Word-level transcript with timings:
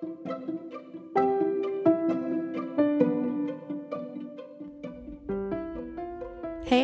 Hey 0.00 0.08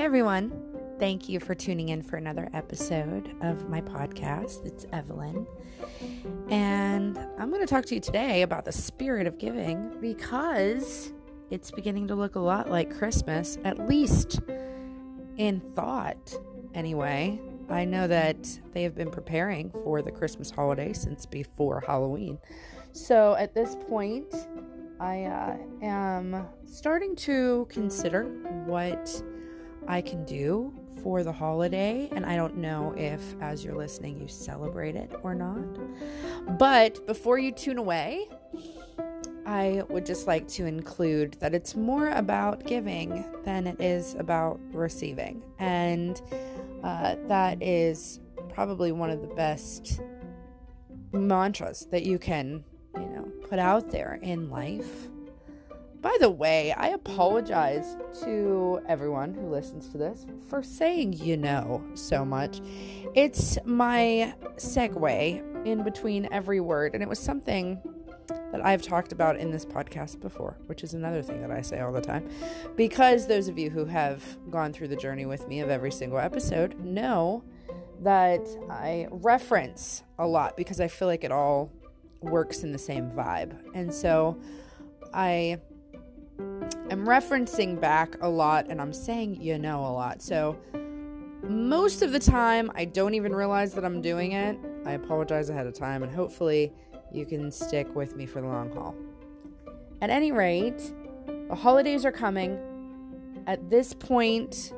everyone. 0.01 0.53
Thank 0.99 1.27
you 1.27 1.41
for 1.41 1.55
tuning 1.55 1.89
in 1.89 2.03
for 2.03 2.17
another 2.17 2.51
episode 2.53 3.35
of 3.41 3.71
my 3.71 3.81
podcast. 3.81 4.67
It's 4.67 4.85
Evelyn. 4.93 5.47
And 6.51 7.19
I'm 7.39 7.49
going 7.49 7.63
to 7.63 7.67
talk 7.67 7.87
to 7.87 7.95
you 7.95 8.03
today 8.03 8.43
about 8.43 8.67
the 8.67 8.73
spirit 8.73 9.27
of 9.27 9.39
giving 9.39 9.99
because 9.99 11.15
it's 11.49 11.71
beginning 11.71 12.09
to 12.09 12.15
look 12.15 12.35
a 12.35 12.41
lot 12.41 12.71
like 12.71 12.95
Christmas, 12.95 13.57
at 13.65 13.89
least 13.89 14.43
in 15.39 15.61
thought, 15.75 16.39
anyway. 16.75 17.41
I 17.71 17.87
know 17.87 18.07
that 18.09 18.47
they 18.75 18.83
have 18.83 18.95
been 18.95 19.11
preparing 19.11 19.71
for 19.71 20.03
the 20.03 20.13
Christmas 20.13 20.51
holiday 20.51 20.93
since 20.93 21.25
before 21.25 21.81
Halloween. 21.81 22.39
So 22.97 23.35
at 23.35 23.53
this 23.53 23.77
point, 23.89 24.35
I 24.99 25.25
uh, 25.25 25.57
am 25.83 26.47
starting 26.65 27.15
to 27.17 27.67
consider 27.69 28.25
what 28.65 29.23
I 29.87 30.01
can 30.01 30.25
do 30.25 30.73
for 31.03 31.23
the 31.23 31.31
holiday. 31.31 32.09
And 32.13 32.25
I 32.25 32.37
don't 32.37 32.57
know 32.57 32.95
if, 32.97 33.21
as 33.43 33.63
you're 33.63 33.77
listening, 33.77 34.19
you 34.19 34.29
celebrate 34.29 34.97
it 34.97 35.13
or 35.23 35.35
not. 35.35 36.59
But 36.59 37.07
before 37.07 37.39
you 37.39 37.53
tune 37.53 37.77
away, 37.77 38.31
I 39.45 39.83
would 39.91 40.07
just 40.07 40.27
like 40.27 40.49
to 40.49 40.65
include 40.65 41.35
that 41.35 41.55
it's 41.55 41.77
more 41.77 42.09
about 42.09 42.65
giving 42.65 43.27
than 43.45 43.67
it 43.67 43.79
is 43.79 44.15
about 44.15 44.59
receiving. 44.73 45.43
And 45.59 46.19
uh, 46.83 47.17
that 47.29 47.63
is 47.63 48.21
probably 48.49 48.91
one 48.91 49.11
of 49.11 49.21
the 49.21 49.35
best 49.35 50.01
mantras 51.13 51.87
that 51.91 52.05
you 52.05 52.19
can, 52.19 52.65
put 53.49 53.59
out 53.59 53.91
there 53.91 54.19
in 54.23 54.51
life. 54.51 55.09
By 56.01 56.17
the 56.21 56.31
way, 56.31 56.73
I 56.73 56.89
apologize 56.89 57.97
to 58.23 58.81
everyone 58.89 59.35
who 59.35 59.49
listens 59.49 59.89
to 59.89 59.99
this 59.99 60.27
for 60.49 60.63
saying 60.63 61.15
you 61.15 61.37
know 61.37 61.85
so 61.95 62.25
much. 62.25 62.61
It's 63.15 63.59
my 63.65 64.35
segue 64.57 65.67
in 65.67 65.83
between 65.83 66.29
every 66.31 66.61
word, 66.61 66.95
and 66.95 67.03
it 67.03 67.09
was 67.09 67.19
something 67.19 67.81
that 68.29 68.65
I've 68.65 68.83
talked 68.83 69.13
about 69.13 69.37
in 69.37 69.51
this 69.51 69.65
podcast 69.65 70.21
before, 70.21 70.57
which 70.67 70.85
is 70.85 70.95
another 70.95 71.23
thing 71.23 71.41
that 71.41 71.51
I 71.51 71.63
say 71.63 71.81
all 71.81 71.93
the 71.93 72.01
time. 72.01 72.29
Because 72.77 73.27
those 73.27 73.49
of 73.49 73.59
you 73.59 73.71
who 73.71 73.85
have 73.87 74.23
gone 74.51 74.73
through 74.73 74.89
the 74.89 74.97
journey 74.97 75.27
with 75.27 75.49
me 75.49 75.61
of 75.61 75.71
every 75.71 75.91
single 75.91 76.19
episode 76.19 76.79
know 76.79 77.43
that 78.03 78.47
I 78.71 79.09
reference 79.11 80.05
a 80.19 80.27
lot 80.27 80.57
because 80.57 80.81
I 80.81 80.89
feel 80.89 81.09
like 81.09 81.25
it 81.25 81.33
all 81.33 81.73
works 82.31 82.63
in 82.63 82.73
the 82.73 82.79
same 82.79 83.11
vibe. 83.11 83.57
And 83.75 83.93
so 83.93 84.39
I 85.13 85.59
am 86.91 87.07
referencing 87.07 87.81
back 87.81 88.17
a 88.21 88.29
lot 88.29 88.67
and 88.69 88.81
I'm 88.81 88.93
saying 88.93 89.41
you 89.41 89.59
know 89.59 89.81
a 89.81 89.93
lot. 89.93 90.23
So 90.23 90.59
most 91.43 92.03
of 92.03 92.13
the 92.13 92.19
time, 92.19 92.71
I 92.75 92.85
don't 92.85 93.15
even 93.15 93.35
realize 93.35 93.73
that 93.75 93.85
I'm 93.85 94.03
doing 94.03 94.33
it. 94.33 94.59
I 94.85 94.93
apologize 94.93 95.49
ahead 95.49 95.67
of 95.67 95.75
time 95.75 96.03
and 96.03 96.13
hopefully 96.13 96.73
you 97.13 97.25
can 97.25 97.51
stick 97.51 97.95
with 97.95 98.17
me 98.17 98.27
for 98.27 98.41
the 98.41 98.49
long 98.49 98.73
haul. 98.73 98.95
At 100.03 100.11
any 100.11 100.33
rate, 100.33 100.93
the 101.49 101.55
holidays 101.55 102.05
are 102.05 102.13
coming. 102.13 102.59
At 103.47 103.71
this 103.71 103.95
point, 103.95 104.73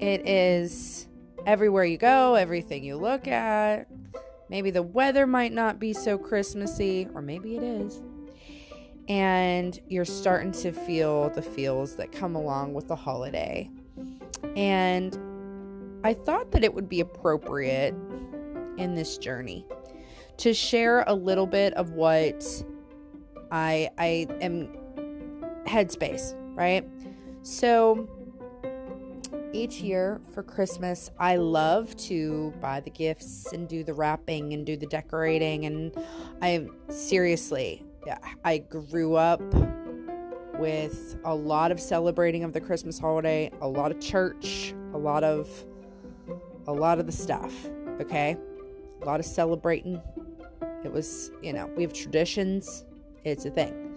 it 0.00 0.26
is 0.26 1.06
everywhere 1.46 1.84
you 1.84 1.98
go, 1.98 2.34
everything 2.34 2.82
you 2.84 2.96
look 2.96 3.28
at. 3.28 3.88
Maybe 4.48 4.70
the 4.70 4.82
weather 4.82 5.26
might 5.26 5.52
not 5.52 5.78
be 5.78 5.92
so 5.92 6.18
Christmassy, 6.18 7.08
or 7.14 7.22
maybe 7.22 7.56
it 7.56 7.62
is 7.62 8.02
and 9.08 9.78
you're 9.88 10.04
starting 10.04 10.52
to 10.52 10.72
feel 10.72 11.30
the 11.30 11.42
feels 11.42 11.96
that 11.96 12.10
come 12.12 12.34
along 12.34 12.72
with 12.72 12.88
the 12.88 12.96
holiday. 12.96 13.70
And 14.56 15.18
I 16.04 16.14
thought 16.14 16.52
that 16.52 16.64
it 16.64 16.74
would 16.74 16.88
be 16.88 17.00
appropriate 17.00 17.94
in 18.78 18.94
this 18.94 19.18
journey 19.18 19.66
to 20.38 20.54
share 20.54 21.04
a 21.06 21.14
little 21.14 21.46
bit 21.46 21.74
of 21.74 21.90
what 21.90 22.44
I 23.50 23.90
I 23.98 24.26
am 24.40 24.68
headspace, 25.66 26.34
right? 26.56 26.88
So 27.42 28.08
each 29.54 29.80
year 29.80 30.20
for 30.34 30.42
Christmas, 30.42 31.10
I 31.18 31.36
love 31.36 31.96
to 32.08 32.52
buy 32.60 32.80
the 32.80 32.90
gifts 32.90 33.52
and 33.52 33.68
do 33.68 33.84
the 33.84 33.94
wrapping 33.94 34.52
and 34.52 34.66
do 34.66 34.76
the 34.76 34.86
decorating 34.86 35.64
and 35.64 35.96
I 36.42 36.66
seriously 36.88 37.84
I 38.44 38.58
grew 38.58 39.14
up 39.14 39.40
with 40.58 41.16
a 41.24 41.34
lot 41.34 41.72
of 41.72 41.80
celebrating 41.80 42.44
of 42.44 42.52
the 42.52 42.60
Christmas 42.60 42.98
holiday, 42.98 43.50
a 43.60 43.68
lot 43.68 43.90
of 43.90 44.00
church, 44.00 44.74
a 44.92 44.98
lot 44.98 45.24
of 45.24 45.48
a 46.66 46.72
lot 46.72 46.98
of 46.98 47.06
the 47.06 47.12
stuff, 47.12 47.52
okay? 48.00 48.36
A 49.02 49.04
lot 49.04 49.20
of 49.20 49.26
celebrating. 49.26 50.00
It 50.84 50.92
was, 50.92 51.30
you 51.42 51.52
know, 51.52 51.66
we 51.76 51.82
have 51.82 51.92
traditions. 51.92 52.84
It's 53.24 53.44
a 53.44 53.50
thing. 53.50 53.94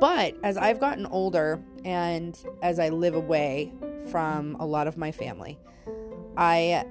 But 0.00 0.36
as 0.42 0.56
I've 0.56 0.78
gotten 0.78 1.06
older 1.06 1.60
and 1.84 2.38
as 2.62 2.78
I 2.78 2.88
live 2.88 3.14
away 3.14 3.72
from 4.12 4.54
a 4.60 4.66
lot 4.66 4.86
of 4.86 4.96
my 4.96 5.10
family, 5.10 5.58
I 6.36 6.84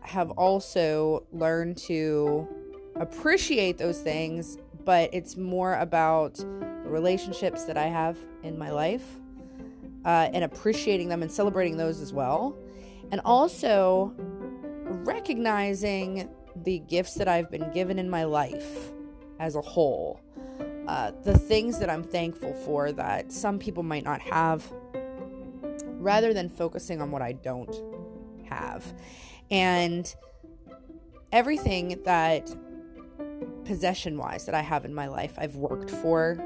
have 0.00 0.30
also 0.30 1.26
learned 1.32 1.76
to 1.76 2.48
appreciate 2.96 3.76
those 3.76 4.00
things 4.00 4.56
but 4.84 5.10
it's 5.12 5.36
more 5.36 5.74
about 5.74 6.34
the 6.34 6.90
relationships 6.90 7.64
that 7.64 7.76
I 7.76 7.86
have 7.86 8.18
in 8.42 8.58
my 8.58 8.70
life 8.70 9.04
uh, 10.04 10.28
and 10.32 10.44
appreciating 10.44 11.08
them 11.08 11.22
and 11.22 11.30
celebrating 11.30 11.76
those 11.76 12.00
as 12.00 12.12
well. 12.12 12.56
And 13.10 13.20
also 13.24 14.12
recognizing 15.04 16.28
the 16.64 16.80
gifts 16.80 17.14
that 17.14 17.28
I've 17.28 17.50
been 17.50 17.70
given 17.72 17.98
in 17.98 18.10
my 18.10 18.24
life 18.24 18.92
as 19.38 19.54
a 19.54 19.60
whole. 19.60 20.20
Uh, 20.88 21.12
the 21.22 21.38
things 21.38 21.78
that 21.78 21.88
I'm 21.88 22.02
thankful 22.02 22.52
for 22.52 22.90
that 22.92 23.30
some 23.30 23.58
people 23.58 23.82
might 23.82 24.04
not 24.04 24.20
have, 24.22 24.70
rather 26.02 26.34
than 26.34 26.48
focusing 26.48 27.00
on 27.00 27.10
what 27.10 27.22
I 27.22 27.32
don't 27.32 27.74
have. 28.48 28.92
And 29.50 30.14
everything 31.30 32.00
that 32.04 32.54
possession 33.64 34.18
wise 34.18 34.46
that 34.46 34.54
I 34.54 34.60
have 34.60 34.84
in 34.84 34.94
my 34.94 35.06
life, 35.08 35.34
I've 35.38 35.56
worked 35.56 35.90
for. 35.90 36.38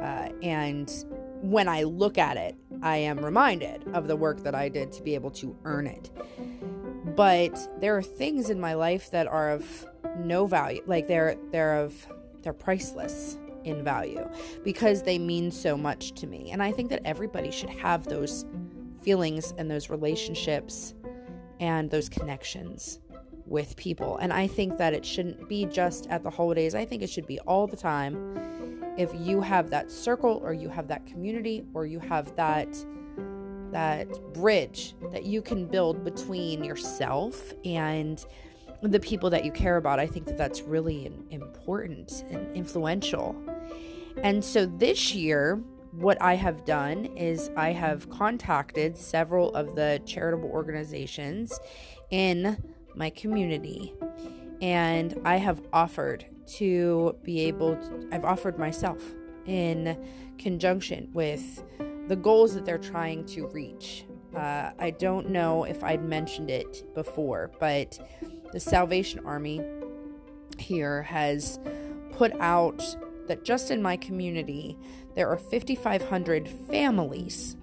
Uh, 0.00 0.28
and 0.42 0.92
when 1.40 1.68
I 1.68 1.84
look 1.84 2.18
at 2.18 2.36
it, 2.36 2.56
I 2.82 2.96
am 2.98 3.24
reminded 3.24 3.86
of 3.94 4.08
the 4.08 4.16
work 4.16 4.42
that 4.42 4.54
I 4.54 4.68
did 4.68 4.92
to 4.92 5.02
be 5.02 5.14
able 5.14 5.30
to 5.32 5.56
earn 5.64 5.86
it. 5.86 6.10
But 7.16 7.80
there 7.80 7.96
are 7.96 8.02
things 8.02 8.50
in 8.50 8.60
my 8.60 8.74
life 8.74 9.10
that 9.12 9.26
are 9.26 9.50
of 9.50 9.86
no 10.18 10.46
value, 10.46 10.82
like 10.86 11.06
they're 11.06 11.36
they're 11.50 11.80
of 11.80 11.94
they're 12.42 12.52
priceless 12.52 13.38
in 13.64 13.82
value 13.82 14.28
because 14.62 15.02
they 15.02 15.18
mean 15.18 15.50
so 15.50 15.76
much 15.76 16.12
to 16.14 16.26
me. 16.26 16.50
And 16.50 16.62
I 16.62 16.72
think 16.72 16.90
that 16.90 17.00
everybody 17.04 17.50
should 17.50 17.70
have 17.70 18.04
those 18.04 18.44
feelings 19.04 19.54
and 19.58 19.70
those 19.70 19.90
relationships 19.90 20.94
and 21.60 21.90
those 21.90 22.08
connections 22.08 23.00
with 23.46 23.76
people. 23.76 24.16
And 24.18 24.32
I 24.32 24.46
think 24.46 24.78
that 24.78 24.94
it 24.94 25.04
shouldn't 25.04 25.48
be 25.48 25.66
just 25.66 26.06
at 26.08 26.22
the 26.22 26.30
holidays, 26.30 26.74
I 26.74 26.84
think 26.84 27.02
it 27.02 27.10
should 27.10 27.26
be 27.26 27.38
all 27.40 27.66
the 27.66 27.76
time. 27.76 28.38
If 28.96 29.10
you 29.14 29.40
have 29.40 29.70
that 29.70 29.90
circle 29.90 30.40
or 30.44 30.52
you 30.52 30.68
have 30.68 30.88
that 30.88 31.04
community 31.06 31.64
or 31.74 31.84
you 31.86 31.98
have 32.00 32.34
that 32.36 32.68
that 33.72 34.08
bridge 34.32 34.94
that 35.10 35.24
you 35.24 35.42
can 35.42 35.66
build 35.66 36.04
between 36.04 36.62
yourself 36.62 37.52
and 37.64 38.24
the 38.82 39.00
people 39.00 39.28
that 39.30 39.44
you 39.44 39.50
care 39.50 39.78
about, 39.78 39.98
I 39.98 40.06
think 40.06 40.26
that 40.26 40.38
that's 40.38 40.62
really 40.62 41.10
important 41.30 42.24
and 42.30 42.56
influential. 42.56 43.34
And 44.22 44.44
so 44.44 44.66
this 44.66 45.12
year, 45.12 45.60
what 45.96 46.20
I 46.20 46.34
have 46.34 46.64
done 46.64 47.06
is 47.16 47.50
I 47.56 47.72
have 47.72 48.10
contacted 48.10 48.96
several 48.96 49.54
of 49.54 49.74
the 49.74 50.02
charitable 50.04 50.50
organizations 50.50 51.58
in 52.10 52.62
my 52.94 53.10
community. 53.10 53.94
And 54.60 55.20
I 55.24 55.36
have 55.36 55.62
offered 55.72 56.26
to 56.56 57.16
be 57.22 57.40
able 57.42 57.76
to, 57.76 58.08
I've 58.12 58.24
offered 58.24 58.58
myself 58.58 59.02
in 59.46 60.02
conjunction 60.38 61.10
with 61.12 61.62
the 62.08 62.16
goals 62.16 62.54
that 62.54 62.64
they're 62.64 62.78
trying 62.78 63.24
to 63.26 63.46
reach. 63.48 64.04
Uh, 64.34 64.70
I 64.78 64.90
don't 64.90 65.30
know 65.30 65.64
if 65.64 65.84
I'd 65.84 66.04
mentioned 66.04 66.50
it 66.50 66.92
before, 66.94 67.52
but 67.60 67.98
the 68.52 68.60
Salvation 68.60 69.24
Army 69.24 69.60
here 70.58 71.02
has 71.02 71.58
put 72.12 72.32
out 72.40 72.82
that 73.26 73.44
just 73.44 73.70
in 73.70 73.82
my 73.82 73.96
community, 73.96 74.76
there 75.14 75.28
are 75.28 75.38
5,500 75.38 76.48
families 76.48 77.56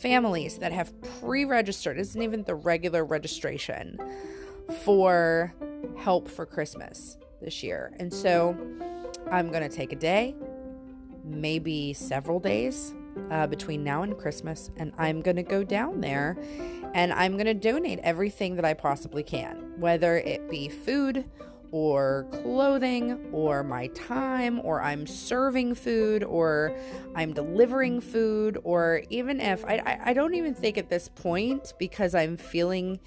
families 0.00 0.56
that 0.58 0.72
have 0.72 0.92
pre 1.20 1.44
registered, 1.44 1.98
isn't 1.98 2.22
even 2.22 2.42
the 2.44 2.54
regular 2.54 3.04
registration 3.04 3.98
for 4.82 5.54
help 5.98 6.28
for 6.28 6.46
Christmas 6.46 7.18
this 7.42 7.62
year. 7.62 7.92
And 7.98 8.12
so 8.12 8.56
I'm 9.30 9.50
going 9.50 9.68
to 9.68 9.74
take 9.74 9.92
a 9.92 9.96
day, 9.96 10.34
maybe 11.24 11.92
several 11.92 12.40
days 12.40 12.94
uh, 13.30 13.46
between 13.46 13.84
now 13.84 14.02
and 14.02 14.16
Christmas, 14.16 14.70
and 14.76 14.92
I'm 14.96 15.20
going 15.20 15.36
to 15.36 15.42
go 15.42 15.62
down 15.64 16.00
there 16.00 16.38
and 16.94 17.12
I'm 17.12 17.34
going 17.34 17.46
to 17.46 17.54
donate 17.54 18.00
everything 18.00 18.56
that 18.56 18.64
I 18.64 18.74
possibly 18.74 19.22
can, 19.22 19.74
whether 19.78 20.16
it 20.16 20.50
be 20.50 20.68
food 20.68 21.24
or 21.72 22.26
clothing 22.30 23.28
or 23.32 23.62
my 23.62 23.86
time 23.88 24.60
or 24.64 24.82
I'm 24.82 25.06
serving 25.06 25.74
food 25.74 26.24
or 26.24 26.76
I'm 27.14 27.32
delivering 27.32 28.00
food 28.00 28.58
or 28.64 29.02
even 29.10 29.40
if 29.40 29.64
I, 29.64 29.74
I, 29.84 30.00
I 30.10 30.12
don't 30.12 30.34
even 30.34 30.54
think 30.54 30.78
at 30.78 30.88
this 30.88 31.08
point 31.08 31.74
because 31.78 32.14
I'm 32.14 32.36
feeling 32.36 32.98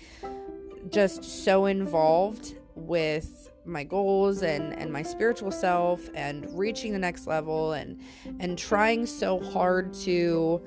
just 0.89 1.24
so 1.24 1.65
involved 1.65 2.56
with 2.75 3.51
my 3.65 3.83
goals 3.83 4.42
and 4.42 4.74
and 4.77 4.92
my 4.92 5.01
spiritual 5.01 5.51
self 5.51 6.09
and 6.16 6.48
reaching 6.57 6.92
the 6.92 7.00
next 7.00 7.27
level 7.27 7.74
and 7.74 8.01
and 8.39 8.57
trying 8.57 9.06
so 9.06 9.39
hard 9.39 9.94
to 9.94 10.62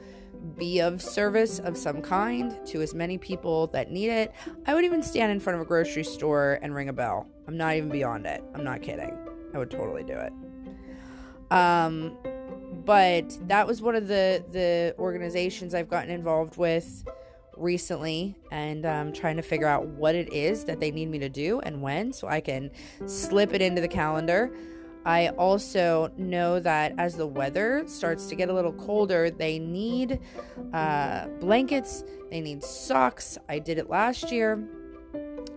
be 0.56 0.80
of 0.80 1.02
service 1.02 1.58
of 1.58 1.76
some 1.76 2.00
kind 2.00 2.58
to 2.66 2.80
as 2.80 2.94
many 2.94 3.18
people 3.18 3.66
that 3.68 3.90
need 3.90 4.10
it. 4.10 4.32
I 4.66 4.74
would 4.74 4.84
even 4.84 5.02
stand 5.02 5.32
in 5.32 5.40
front 5.40 5.56
of 5.56 5.62
a 5.62 5.64
grocery 5.64 6.04
store 6.04 6.58
and 6.62 6.74
ring 6.74 6.88
a 6.88 6.92
bell. 6.92 7.26
I'm 7.46 7.56
not 7.56 7.76
even 7.76 7.88
beyond 7.88 8.26
it. 8.26 8.42
I'm 8.54 8.64
not 8.64 8.82
kidding. 8.82 9.16
I 9.54 9.58
would 9.58 9.70
totally 9.70 10.02
do 10.02 10.14
it. 10.14 10.32
Um, 11.50 12.16
but 12.84 13.36
that 13.48 13.66
was 13.66 13.80
one 13.80 13.94
of 13.94 14.08
the 14.08 14.44
the 14.52 14.94
organizations 14.98 15.74
I've 15.74 15.88
gotten 15.88 16.10
involved 16.10 16.56
with 16.56 17.04
recently 17.56 18.36
and 18.50 18.84
um, 18.84 19.12
trying 19.12 19.36
to 19.36 19.42
figure 19.42 19.66
out 19.66 19.86
what 19.86 20.14
it 20.14 20.32
is 20.32 20.64
that 20.64 20.78
they 20.78 20.90
need 20.90 21.08
me 21.08 21.18
to 21.18 21.28
do 21.28 21.60
and 21.60 21.80
when 21.80 22.12
so 22.12 22.28
I 22.28 22.40
can 22.40 22.70
slip 23.06 23.54
it 23.54 23.62
into 23.62 23.80
the 23.80 23.88
calendar. 23.88 24.54
I 25.06 25.28
also 25.28 26.10
know 26.16 26.58
that 26.60 26.92
as 26.98 27.14
the 27.14 27.28
weather 27.28 27.84
starts 27.86 28.26
to 28.26 28.34
get 28.34 28.48
a 28.48 28.52
little 28.52 28.72
colder, 28.72 29.30
they 29.30 29.60
need 29.60 30.18
uh, 30.72 31.28
blankets, 31.38 32.02
they 32.28 32.40
need 32.40 32.64
socks. 32.64 33.38
I 33.48 33.60
did 33.60 33.78
it 33.78 33.88
last 33.88 34.32
year. 34.32 34.68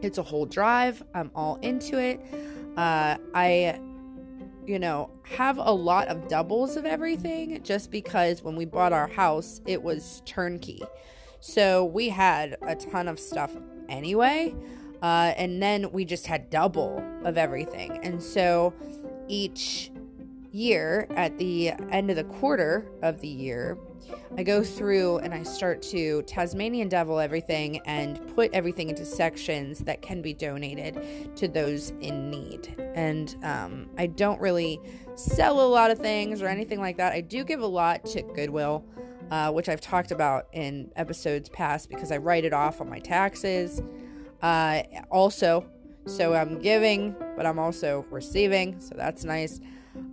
It's 0.02 0.18
a 0.18 0.24
whole 0.24 0.46
drive. 0.46 1.04
I'm 1.14 1.32
all 1.36 1.58
into 1.62 2.00
it. 2.00 2.20
Uh, 2.78 3.18
I, 3.34 3.80
you 4.66 4.80
know, 4.80 5.12
have 5.24 5.58
a 5.58 5.72
lot 5.72 6.08
of 6.08 6.28
doubles 6.28 6.76
of 6.76 6.86
everything 6.86 7.62
just 7.64 7.92
because 7.92 8.44
when 8.44 8.56
we 8.56 8.66
bought 8.66 8.94
our 8.94 9.08
house, 9.08 9.62
it 9.66 9.82
was 9.82 10.22
turnkey. 10.26 10.82
So 11.40 11.86
we 11.86 12.10
had 12.10 12.58
a 12.62 12.76
ton 12.76 13.08
of 13.08 13.20
stuff 13.20 13.56
anyway. 13.88 14.56
Uh, 15.02 15.34
and 15.38 15.62
then 15.62 15.92
we 15.92 16.04
just 16.04 16.28
had 16.28 16.50
double 16.50 17.04
of 17.24 17.38
everything. 17.38 18.00
And 18.04 18.22
so 18.22 18.74
each 19.28 19.92
year 20.60 21.08
at 21.16 21.38
the 21.38 21.72
end 21.92 22.10
of 22.10 22.18
the 22.18 22.24
quarter 22.26 22.92
of 23.02 23.22
the 23.22 23.28
year, 23.28 23.78
I 24.38 24.44
go 24.44 24.64
through 24.64 25.20
and 25.20 25.34
I 25.34 25.44
start 25.44 25.82
to 25.84 26.22
Tasmanian 26.24 26.90
devil 26.90 27.20
everything 27.20 27.80
and 27.86 28.36
put 28.36 28.54
everything 28.54 28.90
into 28.90 29.06
sections 29.06 29.80
that 29.80 30.02
can 30.02 30.22
be 30.22 30.34
donated 30.34 31.36
to 31.38 31.48
those 31.48 31.92
in 32.02 32.30
need. 32.30 32.76
And 32.96 33.36
um, 33.44 33.90
I 33.98 34.08
don't 34.08 34.40
really 34.40 34.80
sell 35.16 35.62
a 35.62 35.68
lot 35.68 35.92
of 35.92 36.00
things 36.00 36.42
or 36.42 36.48
anything 36.48 36.80
like 36.80 36.98
that. 36.98 37.14
I 37.14 37.22
do 37.22 37.44
give 37.44 37.62
a 37.62 37.68
lot 37.68 38.06
to 38.08 38.22
Goodwill, 38.22 38.86
uh, 39.32 39.52
which 39.52 39.70
I've 39.70 39.82
talked 39.82 40.12
about 40.12 40.48
in 40.54 40.92
episodes 40.96 41.50
past 41.50 41.90
because 41.90 42.12
I 42.12 42.18
write 42.18 42.46
it 42.46 42.54
off 42.54 42.82
on 42.82 42.90
my 42.90 43.00
taxes. 43.00 43.82
Uh, 44.42 44.84
also, 45.10 45.66
so 46.06 46.34
I'm 46.34 46.60
giving, 46.60 47.16
but 47.36 47.46
I'm 47.46 47.60
also 47.60 48.06
receiving. 48.10 48.80
So 48.80 48.96
that's 48.96 49.24
nice. 49.24 49.60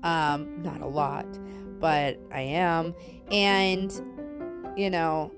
Um, 0.02 0.62
not 0.62 0.80
a 0.80 0.86
lot, 0.86 1.26
but 1.80 2.18
I 2.32 2.40
am. 2.40 2.94
And, 3.30 3.92
you 4.76 4.90
know, 4.90 5.32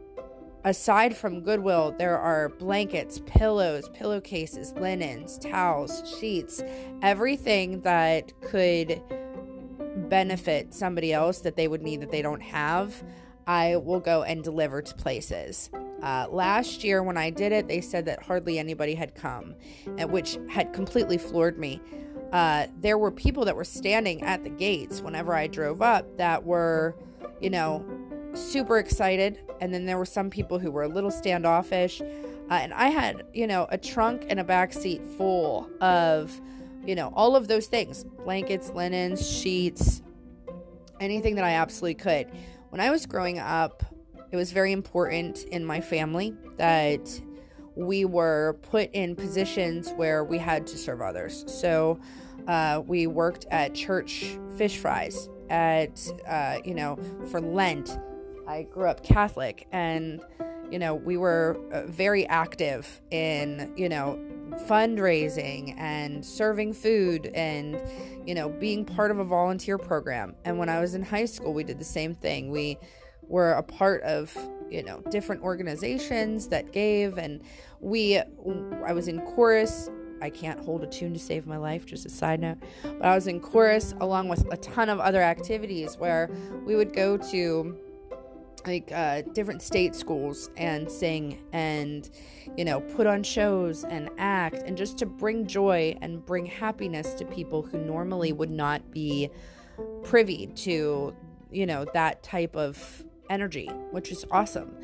aside 0.64 1.16
from 1.16 1.42
Goodwill, 1.42 1.94
there 1.98 2.18
are 2.18 2.48
blankets, 2.48 3.20
pillows, 3.26 3.88
pillowcases, 3.94 4.72
linens, 4.74 5.38
towels, 5.38 6.02
sheets, 6.18 6.62
everything 7.02 7.80
that 7.82 8.32
could 8.40 9.02
benefit 10.08 10.74
somebody 10.74 11.12
else 11.12 11.40
that 11.40 11.56
they 11.56 11.68
would 11.68 11.82
need 11.82 12.00
that 12.00 12.10
they 12.10 12.22
don't 12.22 12.42
have. 12.42 13.02
I 13.46 13.76
will 13.76 14.00
go 14.00 14.24
and 14.24 14.44
deliver 14.44 14.82
to 14.82 14.94
places. 14.94 15.70
Uh, 16.02 16.26
last 16.30 16.84
year, 16.84 17.02
when 17.02 17.16
I 17.16 17.30
did 17.30 17.50
it, 17.50 17.66
they 17.66 17.80
said 17.80 18.04
that 18.04 18.22
hardly 18.22 18.58
anybody 18.58 18.94
had 18.94 19.14
come, 19.14 19.54
which 20.10 20.38
had 20.48 20.72
completely 20.72 21.18
floored 21.18 21.58
me. 21.58 21.80
Uh, 22.32 22.66
there 22.80 22.98
were 22.98 23.10
people 23.10 23.44
that 23.44 23.56
were 23.56 23.64
standing 23.64 24.22
at 24.22 24.44
the 24.44 24.50
gates 24.50 25.00
whenever 25.00 25.34
I 25.34 25.46
drove 25.46 25.80
up 25.80 26.16
that 26.16 26.44
were, 26.44 26.94
you 27.40 27.50
know, 27.50 27.84
super 28.34 28.78
excited. 28.78 29.40
And 29.60 29.72
then 29.72 29.86
there 29.86 29.98
were 29.98 30.04
some 30.04 30.30
people 30.30 30.58
who 30.58 30.70
were 30.70 30.82
a 30.82 30.88
little 30.88 31.10
standoffish. 31.10 32.00
Uh, 32.00 32.04
and 32.50 32.72
I 32.74 32.88
had, 32.88 33.24
you 33.32 33.46
know, 33.46 33.66
a 33.70 33.78
trunk 33.78 34.26
and 34.28 34.40
a 34.40 34.44
back 34.44 34.72
seat 34.72 35.02
full 35.16 35.68
of, 35.80 36.40
you 36.86 36.94
know, 36.94 37.12
all 37.14 37.36
of 37.36 37.48
those 37.48 37.66
things 37.66 38.04
blankets, 38.24 38.70
linens, 38.70 39.28
sheets, 39.28 40.02
anything 41.00 41.34
that 41.36 41.44
I 41.44 41.52
absolutely 41.52 41.94
could. 41.94 42.30
When 42.70 42.80
I 42.80 42.90
was 42.90 43.06
growing 43.06 43.38
up, 43.38 43.82
it 44.30 44.36
was 44.36 44.52
very 44.52 44.72
important 44.72 45.44
in 45.44 45.64
my 45.64 45.80
family 45.80 46.34
that 46.56 47.20
we 47.78 48.04
were 48.04 48.58
put 48.62 48.90
in 48.92 49.14
positions 49.14 49.92
where 49.92 50.24
we 50.24 50.36
had 50.36 50.66
to 50.66 50.76
serve 50.76 51.00
others. 51.00 51.44
So 51.46 52.00
uh, 52.48 52.82
we 52.86 53.06
worked 53.06 53.46
at 53.50 53.74
church 53.74 54.36
fish 54.56 54.78
fries, 54.78 55.28
at, 55.48 56.00
uh, 56.26 56.58
you 56.64 56.74
know, 56.74 56.98
for 57.30 57.40
Lent. 57.40 57.98
I 58.46 58.62
grew 58.62 58.88
up 58.88 59.04
Catholic 59.04 59.68
and, 59.72 60.20
you 60.70 60.78
know, 60.78 60.94
we 60.94 61.16
were 61.16 61.56
uh, 61.72 61.86
very 61.86 62.26
active 62.26 63.00
in, 63.10 63.72
you 63.76 63.88
know, 63.88 64.18
fundraising 64.66 65.78
and 65.78 66.24
serving 66.24 66.72
food 66.72 67.26
and, 67.34 67.80
you 68.26 68.34
know, 68.34 68.48
being 68.48 68.84
part 68.84 69.10
of 69.10 69.18
a 69.18 69.24
volunteer 69.24 69.78
program. 69.78 70.34
And 70.44 70.58
when 70.58 70.68
I 70.68 70.80
was 70.80 70.94
in 70.94 71.02
high 71.02 71.26
school, 71.26 71.52
we 71.52 71.62
did 71.62 71.78
the 71.78 71.84
same 71.84 72.14
thing. 72.14 72.50
We, 72.50 72.78
were 73.28 73.52
a 73.52 73.62
part 73.62 74.02
of 74.02 74.36
you 74.70 74.82
know 74.82 75.00
different 75.10 75.42
organizations 75.42 76.48
that 76.48 76.72
gave 76.72 77.18
and 77.18 77.40
we 77.80 78.18
i 78.86 78.92
was 78.92 79.08
in 79.08 79.20
chorus. 79.20 79.90
I 80.20 80.30
can't 80.30 80.58
hold 80.58 80.82
a 80.82 80.86
tune 80.88 81.12
to 81.12 81.18
save 81.18 81.46
my 81.46 81.58
life 81.58 81.86
just 81.86 82.04
a 82.04 82.10
side 82.10 82.40
note 82.40 82.58
but 82.82 83.04
i 83.04 83.14
was 83.14 83.28
in 83.28 83.38
chorus 83.40 83.94
along 84.00 84.28
with 84.28 84.52
a 84.52 84.56
ton 84.56 84.88
of 84.88 84.98
other 84.98 85.22
activities 85.22 85.96
where 85.96 86.28
we 86.66 86.74
would 86.74 86.92
go 86.92 87.16
to 87.16 87.78
like 88.66 88.90
uh, 88.92 89.22
different 89.32 89.62
state 89.62 89.94
schools 89.94 90.50
and 90.56 90.90
sing 90.90 91.42
and 91.52 92.10
you 92.56 92.64
know 92.64 92.80
put 92.80 93.06
on 93.06 93.22
shows 93.22 93.84
and 93.84 94.10
act 94.18 94.56
and 94.64 94.76
just 94.76 94.98
to 94.98 95.06
bring 95.06 95.46
joy 95.46 95.96
and 96.02 96.24
bring 96.26 96.44
happiness 96.44 97.14
to 97.14 97.24
people 97.24 97.62
who 97.62 97.78
normally 97.78 98.32
would 98.32 98.50
not 98.50 98.90
be 98.90 99.30
privy 100.02 100.48
to 100.48 101.14
you 101.50 101.66
know 101.66 101.86
that 101.94 102.22
type 102.22 102.56
of 102.56 103.04
energy, 103.30 103.66
which 103.90 104.10
is 104.10 104.24
awesome. 104.30 104.76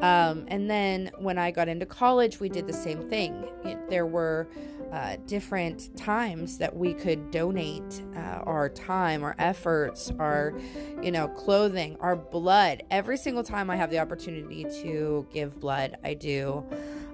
Um, 0.00 0.44
and 0.48 0.70
then 0.70 1.10
when 1.18 1.38
I 1.38 1.50
got 1.50 1.68
into 1.68 1.86
college, 1.86 2.38
we 2.38 2.48
did 2.48 2.66
the 2.66 2.72
same 2.72 3.08
thing. 3.08 3.48
There 3.88 4.06
were 4.06 4.48
uh, 4.92 5.16
different 5.26 5.96
times 5.96 6.58
that 6.58 6.74
we 6.74 6.94
could 6.94 7.30
donate 7.30 8.02
uh, 8.14 8.42
our 8.44 8.68
time, 8.68 9.22
our 9.24 9.34
efforts, 9.38 10.12
our, 10.18 10.54
you 11.02 11.10
know, 11.10 11.28
clothing, 11.28 11.96
our 12.00 12.16
blood. 12.16 12.84
Every 12.90 13.16
single 13.16 13.42
time 13.42 13.70
I 13.70 13.76
have 13.76 13.90
the 13.90 13.98
opportunity 13.98 14.64
to 14.82 15.26
give 15.32 15.58
blood, 15.58 15.96
I 16.04 16.14
do. 16.14 16.64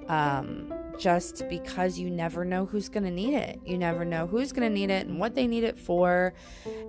Um, 0.08 0.72
just 0.98 1.48
because 1.48 1.98
you 1.98 2.10
never 2.10 2.44
know 2.44 2.66
who's 2.66 2.88
going 2.88 3.04
to 3.04 3.10
need 3.10 3.34
it. 3.34 3.60
You 3.64 3.78
never 3.78 4.04
know 4.04 4.26
who's 4.26 4.52
going 4.52 4.68
to 4.68 4.74
need 4.74 4.90
it 4.90 5.06
and 5.06 5.18
what 5.18 5.34
they 5.34 5.46
need 5.46 5.64
it 5.64 5.78
for. 5.78 6.34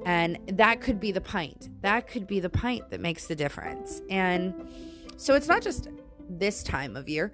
And 0.05 0.37
that 0.47 0.81
could 0.81 0.99
be 0.99 1.11
the 1.11 1.21
pint. 1.21 1.69
That 1.81 2.07
could 2.07 2.27
be 2.27 2.39
the 2.39 2.49
pint 2.49 2.89
that 2.89 2.99
makes 2.99 3.27
the 3.27 3.35
difference. 3.35 4.01
And 4.09 4.69
so 5.17 5.33
it's 5.33 5.47
not 5.47 5.61
just 5.61 5.89
this 6.29 6.63
time 6.63 6.95
of 6.95 7.07
year, 7.07 7.31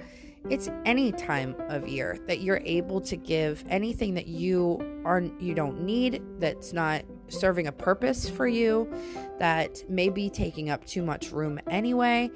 it's 0.49 0.69
any 0.85 1.11
time 1.11 1.55
of 1.69 1.87
year 1.87 2.17
that 2.27 2.41
you're 2.41 2.61
able 2.65 2.99
to 3.01 3.15
give 3.15 3.63
anything 3.69 4.15
that 4.15 4.27
you 4.27 4.79
are 5.05 5.21
you 5.39 5.53
don't 5.53 5.81
need 5.81 6.21
that's 6.39 6.73
not 6.73 7.03
serving 7.27 7.67
a 7.67 7.71
purpose 7.71 8.27
for 8.27 8.47
you 8.47 8.91
that 9.37 9.87
may 9.89 10.09
be 10.09 10.29
taking 10.29 10.69
up 10.69 10.83
too 10.85 11.03
much 11.03 11.31
room 11.31 11.59
anyway. 11.69 12.29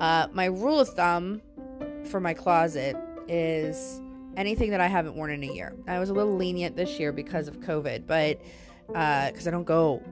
Uh, 0.00 0.28
my 0.32 0.44
rule 0.44 0.78
of 0.78 0.88
thumb 0.90 1.40
for 2.04 2.20
my 2.20 2.34
closet 2.34 2.96
is 3.28 4.00
anything 4.36 4.70
that 4.70 4.80
I 4.80 4.86
haven't 4.86 5.16
worn 5.16 5.30
in 5.30 5.42
a 5.42 5.52
year. 5.52 5.74
I 5.86 5.98
was 5.98 6.10
a 6.10 6.14
little 6.14 6.36
lenient 6.36 6.76
this 6.76 6.98
year 6.98 7.12
because 7.12 7.48
of 7.48 7.60
COVID, 7.60 8.06
but 8.06 8.40
because 8.86 9.46
uh, 9.46 9.48
I 9.48 9.50
don't 9.50 9.64
go 9.64 10.02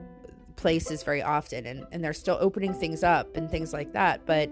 places 0.55 1.03
very 1.03 1.21
often 1.21 1.65
and, 1.65 1.85
and 1.91 2.03
they're 2.03 2.13
still 2.13 2.37
opening 2.39 2.73
things 2.73 3.03
up 3.03 3.35
and 3.37 3.49
things 3.49 3.73
like 3.73 3.93
that. 3.93 4.25
But, 4.25 4.51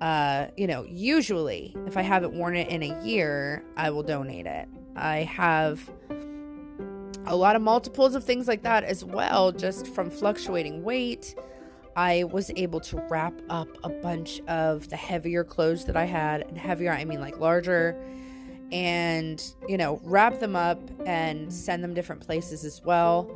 uh, 0.00 0.46
you 0.56 0.66
know, 0.66 0.84
usually 0.84 1.76
if 1.86 1.96
I 1.96 2.02
haven't 2.02 2.34
worn 2.34 2.56
it 2.56 2.68
in 2.68 2.82
a 2.82 3.04
year, 3.04 3.62
I 3.76 3.90
will 3.90 4.02
donate 4.02 4.46
it. 4.46 4.68
I 4.96 5.18
have 5.24 5.90
a 7.26 7.36
lot 7.36 7.56
of 7.56 7.62
multiples 7.62 8.14
of 8.14 8.24
things 8.24 8.48
like 8.48 8.62
that 8.62 8.84
as 8.84 9.04
well, 9.04 9.52
just 9.52 9.86
from 9.88 10.10
fluctuating 10.10 10.82
weight. 10.82 11.34
I 11.96 12.24
was 12.24 12.50
able 12.56 12.80
to 12.80 12.96
wrap 13.08 13.34
up 13.48 13.68
a 13.84 13.88
bunch 13.88 14.40
of 14.48 14.88
the 14.88 14.96
heavier 14.96 15.44
clothes 15.44 15.84
that 15.86 15.96
I 15.96 16.04
had, 16.04 16.42
and 16.42 16.56
heavier, 16.56 16.92
I 16.92 17.04
mean 17.04 17.20
like 17.20 17.38
larger, 17.38 18.00
and 18.72 19.42
you 19.68 19.76
know, 19.76 20.00
wrap 20.04 20.38
them 20.38 20.56
up 20.56 20.80
and 21.06 21.52
send 21.52 21.82
them 21.82 21.94
different 21.94 22.22
places 22.22 22.64
as 22.64 22.82
well. 22.84 23.30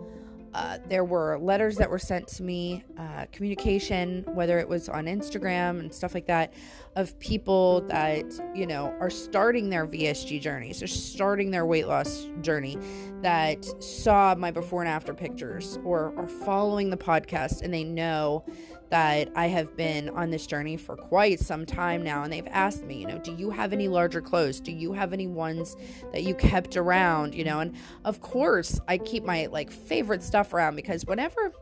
Uh, 0.54 0.78
there 0.88 1.04
were 1.04 1.36
letters 1.38 1.76
that 1.76 1.90
were 1.90 1.98
sent 1.98 2.28
to 2.28 2.42
me, 2.44 2.84
uh, 2.96 3.26
communication, 3.32 4.24
whether 4.34 4.58
it 4.60 4.68
was 4.68 4.88
on 4.88 5.06
Instagram 5.06 5.80
and 5.80 5.92
stuff 5.92 6.14
like 6.14 6.26
that, 6.26 6.54
of 6.94 7.18
people 7.18 7.80
that, 7.82 8.24
you 8.54 8.66
know, 8.66 8.94
are 9.00 9.10
starting 9.10 9.68
their 9.68 9.84
VSG 9.84 10.40
journeys, 10.40 10.78
they're 10.78 10.86
starting 10.86 11.50
their 11.50 11.66
weight 11.66 11.88
loss 11.88 12.28
journey, 12.40 12.78
that 13.20 13.64
saw 13.82 14.34
my 14.36 14.52
before 14.52 14.82
and 14.82 14.88
after 14.88 15.12
pictures 15.12 15.78
or 15.84 16.14
are 16.16 16.28
following 16.28 16.90
the 16.90 16.96
podcast 16.96 17.62
and 17.62 17.74
they 17.74 17.82
know 17.82 18.44
that 18.90 19.30
I 19.34 19.46
have 19.48 19.76
been 19.76 20.08
on 20.10 20.30
this 20.30 20.46
journey 20.46 20.76
for 20.76 20.96
quite 20.96 21.40
some 21.40 21.66
time 21.66 22.02
now. 22.02 22.22
And 22.22 22.32
they've 22.32 22.46
asked 22.50 22.84
me, 22.84 23.00
you 23.00 23.06
know, 23.06 23.18
do 23.18 23.34
you 23.34 23.50
have 23.50 23.72
any 23.72 23.88
larger 23.88 24.20
clothes? 24.20 24.60
Do 24.60 24.72
you 24.72 24.92
have 24.92 25.12
any 25.12 25.26
ones 25.26 25.76
that 26.12 26.22
you 26.22 26.34
kept 26.34 26.76
around? 26.76 27.34
You 27.34 27.44
know, 27.44 27.60
and 27.60 27.74
of 28.04 28.20
course, 28.20 28.78
I 28.86 28.98
keep 28.98 29.24
my 29.24 29.46
like 29.46 29.70
favorite 29.70 30.22
stuff 30.22 30.52
around 30.54 30.76
because 30.76 31.06
whenever 31.06 31.52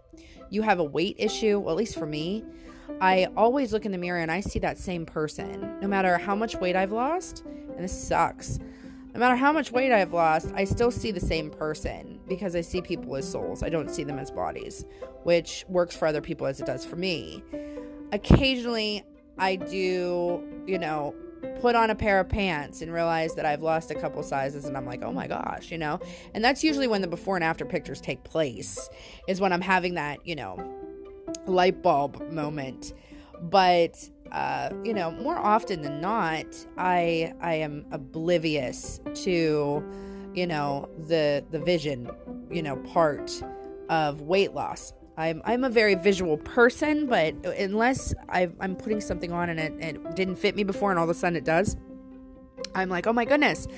you 0.50 0.62
have 0.62 0.78
a 0.78 0.84
weight 0.84 1.16
issue, 1.18 1.58
well, 1.58 1.70
at 1.72 1.78
least 1.78 1.98
for 1.98 2.06
me, 2.06 2.44
I 3.00 3.28
always 3.36 3.72
look 3.72 3.86
in 3.86 3.92
the 3.92 3.98
mirror 3.98 4.20
and 4.20 4.30
I 4.30 4.40
see 4.40 4.58
that 4.58 4.78
same 4.78 5.06
person, 5.06 5.80
no 5.80 5.88
matter 5.88 6.18
how 6.18 6.34
much 6.34 6.56
weight 6.56 6.76
I've 6.76 6.92
lost. 6.92 7.44
And 7.44 7.84
this 7.84 8.06
sucks. 8.06 8.58
No 9.14 9.20
matter 9.20 9.36
how 9.36 9.52
much 9.52 9.72
weight 9.72 9.92
I've 9.92 10.14
lost, 10.14 10.50
I 10.54 10.64
still 10.64 10.90
see 10.90 11.10
the 11.10 11.20
same 11.20 11.50
person 11.50 12.18
because 12.26 12.56
I 12.56 12.62
see 12.62 12.80
people 12.80 13.14
as 13.16 13.30
souls. 13.30 13.62
I 13.62 13.68
don't 13.68 13.90
see 13.90 14.04
them 14.04 14.18
as 14.18 14.30
bodies, 14.30 14.86
which 15.24 15.66
works 15.68 15.94
for 15.94 16.06
other 16.06 16.22
people 16.22 16.46
as 16.46 16.60
it 16.60 16.66
does 16.66 16.86
for 16.86 16.96
me. 16.96 17.42
Occasionally, 18.12 19.04
I 19.38 19.56
do, 19.56 20.42
you 20.66 20.78
know, 20.78 21.14
put 21.60 21.74
on 21.74 21.90
a 21.90 21.94
pair 21.94 22.20
of 22.20 22.28
pants 22.28 22.80
and 22.80 22.92
realize 22.92 23.34
that 23.34 23.44
I've 23.44 23.62
lost 23.62 23.90
a 23.90 23.94
couple 23.94 24.22
sizes 24.22 24.64
and 24.64 24.76
I'm 24.76 24.86
like, 24.86 25.02
oh 25.02 25.12
my 25.12 25.26
gosh, 25.26 25.70
you 25.70 25.78
know? 25.78 26.00
And 26.32 26.42
that's 26.42 26.64
usually 26.64 26.88
when 26.88 27.02
the 27.02 27.08
before 27.08 27.36
and 27.36 27.44
after 27.44 27.66
pictures 27.66 28.00
take 28.00 28.24
place, 28.24 28.88
is 29.28 29.40
when 29.40 29.52
I'm 29.52 29.60
having 29.60 29.94
that, 29.94 30.26
you 30.26 30.36
know, 30.36 30.56
light 31.46 31.82
bulb 31.82 32.30
moment. 32.30 32.94
But 33.42 34.08
uh, 34.32 34.70
you 34.82 34.94
know, 34.94 35.10
more 35.10 35.36
often 35.36 35.82
than 35.82 36.00
not, 36.00 36.46
I 36.78 37.34
I 37.40 37.54
am 37.54 37.84
oblivious 37.92 39.00
to, 39.24 39.84
you 40.34 40.46
know, 40.46 40.88
the 41.06 41.44
the 41.50 41.58
vision, 41.58 42.10
you 42.50 42.62
know, 42.62 42.76
part 42.76 43.42
of 43.90 44.22
weight 44.22 44.54
loss. 44.54 44.94
I'm 45.18 45.42
I'm 45.44 45.64
a 45.64 45.68
very 45.70 45.94
visual 45.94 46.38
person, 46.38 47.06
but 47.06 47.34
unless 47.44 48.14
i 48.30 48.50
am 48.60 48.74
putting 48.74 49.02
something 49.02 49.32
on 49.32 49.50
and 49.50 49.60
it, 49.60 49.74
it 49.80 50.16
didn't 50.16 50.36
fit 50.36 50.56
me 50.56 50.64
before, 50.64 50.90
and 50.90 50.98
all 50.98 51.04
of 51.04 51.10
a 51.10 51.14
sudden 51.14 51.36
it 51.36 51.44
does, 51.44 51.76
I'm 52.74 52.88
like, 52.88 53.06
oh 53.06 53.12
my 53.12 53.26
goodness, 53.26 53.68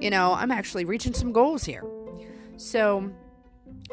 you 0.00 0.10
know, 0.10 0.34
I'm 0.34 0.52
actually 0.52 0.84
reaching 0.84 1.12
some 1.12 1.32
goals 1.32 1.64
here. 1.64 1.82
So 2.56 3.10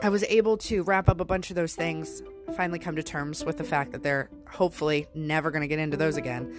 I 0.04 0.10
was 0.10 0.24
able 0.26 0.58
to 0.58 0.84
wrap 0.84 1.10
up 1.10 1.20
a 1.20 1.26
bunch 1.26 1.50
of 1.50 1.56
those 1.56 1.74
things 1.74 2.22
finally 2.56 2.80
come 2.80 2.96
to 2.96 3.04
terms 3.04 3.46
with 3.46 3.58
the 3.58 3.64
fact 3.64 3.92
that 3.92 4.04
they're 4.04 4.30
hopefully 4.50 5.08
never 5.14 5.52
going 5.52 5.62
to 5.62 5.68
get 5.68 5.80
into 5.80 5.98
those 5.98 6.18
again. 6.18 6.54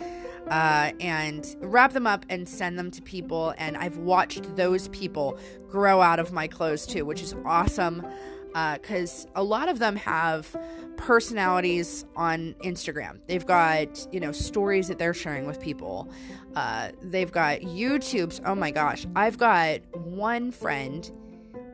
Uh, 0.49 0.91
and 0.99 1.57
wrap 1.61 1.93
them 1.93 2.07
up 2.07 2.27
and 2.29 2.49
send 2.49 2.79
them 2.79 2.91
to 2.91 3.01
people. 3.03 3.55
And 3.59 3.77
I've 3.77 3.99
watched 3.99 4.57
those 4.57 4.89
people 4.89 5.39
grow 5.69 6.01
out 6.03 6.19
of 6.19 6.33
my 6.33 6.49
clothes 6.49 6.85
too, 6.85 7.05
which 7.05 7.23
is 7.23 7.35
awesome 7.45 8.05
because 8.49 9.27
uh, 9.27 9.41
a 9.41 9.43
lot 9.43 9.69
of 9.69 9.79
them 9.79 9.97
have 9.97 10.55
personalities 10.97 12.05
on 12.17 12.55
Instagram. 12.65 13.19
They've 13.27 13.47
got, 13.47 14.07
you 14.12 14.21
know, 14.21 14.33
stories 14.33 14.89
that 14.89 14.99
they're 14.99 15.15
sharing 15.15 15.47
with 15.47 15.61
people. 15.61 16.11
Uh, 16.55 16.91
they've 17.01 17.33
got 17.33 17.61
YouTubes. 17.61 18.41
Oh 18.45 18.55
my 18.55 18.71
gosh. 18.71 19.07
I've 19.17 19.39
got 19.39 19.81
one 19.97 20.51
friend 20.51 21.11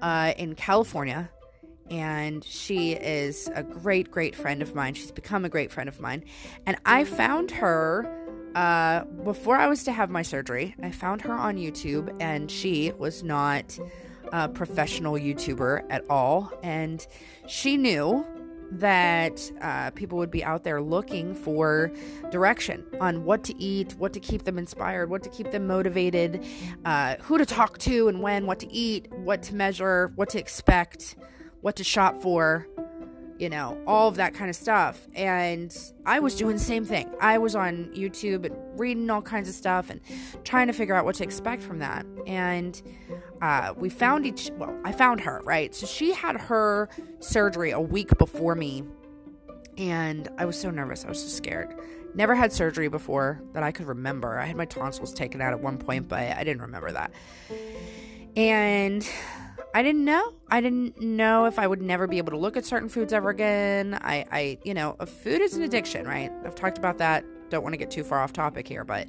uh, 0.02 0.34
in 0.36 0.54
California 0.54 1.30
and 1.90 2.44
she 2.44 2.92
is 2.92 3.48
a 3.54 3.62
great, 3.62 4.10
great 4.10 4.34
friend 4.34 4.62
of 4.62 4.74
mine. 4.74 4.94
She's 4.94 5.10
become 5.10 5.44
a 5.44 5.48
great 5.48 5.70
friend 5.70 5.88
of 5.88 6.00
mine. 6.00 6.24
And 6.66 6.76
I 6.84 7.04
found 7.04 7.50
her 7.52 8.06
uh, 8.54 9.04
before 9.04 9.56
I 9.56 9.66
was 9.68 9.84
to 9.84 9.92
have 9.92 10.10
my 10.10 10.22
surgery. 10.22 10.74
I 10.82 10.90
found 10.90 11.22
her 11.22 11.32
on 11.32 11.56
YouTube, 11.56 12.14
and 12.20 12.50
she 12.50 12.92
was 12.98 13.22
not 13.22 13.78
a 14.32 14.48
professional 14.48 15.14
YouTuber 15.14 15.84
at 15.90 16.04
all. 16.10 16.52
And 16.62 17.06
she 17.46 17.76
knew 17.76 18.26
that 18.70 19.50
uh, 19.62 19.90
people 19.92 20.18
would 20.18 20.30
be 20.30 20.44
out 20.44 20.64
there 20.64 20.82
looking 20.82 21.34
for 21.34 21.90
direction 22.30 22.84
on 23.00 23.24
what 23.24 23.42
to 23.44 23.58
eat, 23.58 23.94
what 23.96 24.12
to 24.12 24.20
keep 24.20 24.44
them 24.44 24.58
inspired, 24.58 25.08
what 25.08 25.22
to 25.22 25.30
keep 25.30 25.50
them 25.50 25.66
motivated, 25.66 26.44
uh, 26.84 27.16
who 27.20 27.38
to 27.38 27.46
talk 27.46 27.78
to 27.78 28.08
and 28.08 28.20
when, 28.20 28.46
what 28.46 28.58
to 28.60 28.70
eat, 28.70 29.10
what 29.12 29.42
to 29.44 29.54
measure, 29.54 30.12
what 30.16 30.28
to 30.30 30.38
expect 30.38 31.16
what 31.60 31.76
to 31.76 31.84
shop 31.84 32.20
for, 32.22 32.66
you 33.38 33.48
know, 33.48 33.80
all 33.86 34.08
of 34.08 34.16
that 34.16 34.34
kind 34.34 34.50
of 34.50 34.56
stuff. 34.56 35.06
And 35.14 35.76
I 36.04 36.18
was 36.20 36.34
doing 36.34 36.56
the 36.56 36.62
same 36.62 36.84
thing. 36.84 37.08
I 37.20 37.38
was 37.38 37.54
on 37.54 37.86
YouTube 37.94 38.44
and 38.44 38.56
reading 38.78 39.08
all 39.10 39.22
kinds 39.22 39.48
of 39.48 39.54
stuff 39.54 39.90
and 39.90 40.00
trying 40.44 40.66
to 40.66 40.72
figure 40.72 40.94
out 40.94 41.04
what 41.04 41.14
to 41.16 41.24
expect 41.24 41.62
from 41.62 41.78
that. 41.78 42.04
And 42.26 42.80
uh, 43.40 43.74
we 43.76 43.88
found 43.88 44.26
each, 44.26 44.50
well, 44.56 44.76
I 44.84 44.92
found 44.92 45.20
her, 45.20 45.40
right? 45.44 45.74
So 45.74 45.86
she 45.86 46.12
had 46.12 46.40
her 46.40 46.88
surgery 47.20 47.70
a 47.70 47.80
week 47.80 48.16
before 48.18 48.54
me. 48.54 48.84
And 49.76 50.28
I 50.38 50.44
was 50.44 50.60
so 50.60 50.70
nervous. 50.70 51.04
I 51.04 51.08
was 51.08 51.22
so 51.22 51.28
scared. 51.28 51.74
Never 52.14 52.34
had 52.34 52.52
surgery 52.52 52.88
before 52.88 53.40
that 53.52 53.62
I 53.62 53.70
could 53.70 53.86
remember. 53.86 54.38
I 54.38 54.46
had 54.46 54.56
my 54.56 54.64
tonsils 54.64 55.14
taken 55.14 55.40
out 55.40 55.52
at 55.52 55.60
one 55.60 55.78
point, 55.78 56.08
but 56.08 56.18
I 56.18 56.42
didn't 56.42 56.62
remember 56.62 56.90
that. 56.90 57.12
And 58.34 59.08
I 59.74 59.82
didn't 59.82 60.04
know. 60.04 60.32
I 60.48 60.60
didn't 60.60 61.00
know 61.00 61.44
if 61.44 61.58
I 61.58 61.66
would 61.66 61.82
never 61.82 62.06
be 62.06 62.18
able 62.18 62.32
to 62.32 62.38
look 62.38 62.56
at 62.56 62.64
certain 62.64 62.88
foods 62.88 63.12
ever 63.12 63.30
again. 63.30 63.98
I, 64.00 64.24
I, 64.32 64.58
you 64.64 64.74
know, 64.74 64.96
food 65.22 65.40
is 65.40 65.54
an 65.54 65.62
addiction, 65.62 66.06
right? 66.06 66.32
I've 66.44 66.54
talked 66.54 66.78
about 66.78 66.98
that. 66.98 67.24
Don't 67.50 67.62
want 67.62 67.74
to 67.74 67.76
get 67.76 67.90
too 67.90 68.02
far 68.02 68.20
off 68.20 68.32
topic 68.32 68.66
here, 68.66 68.84
but 68.84 69.06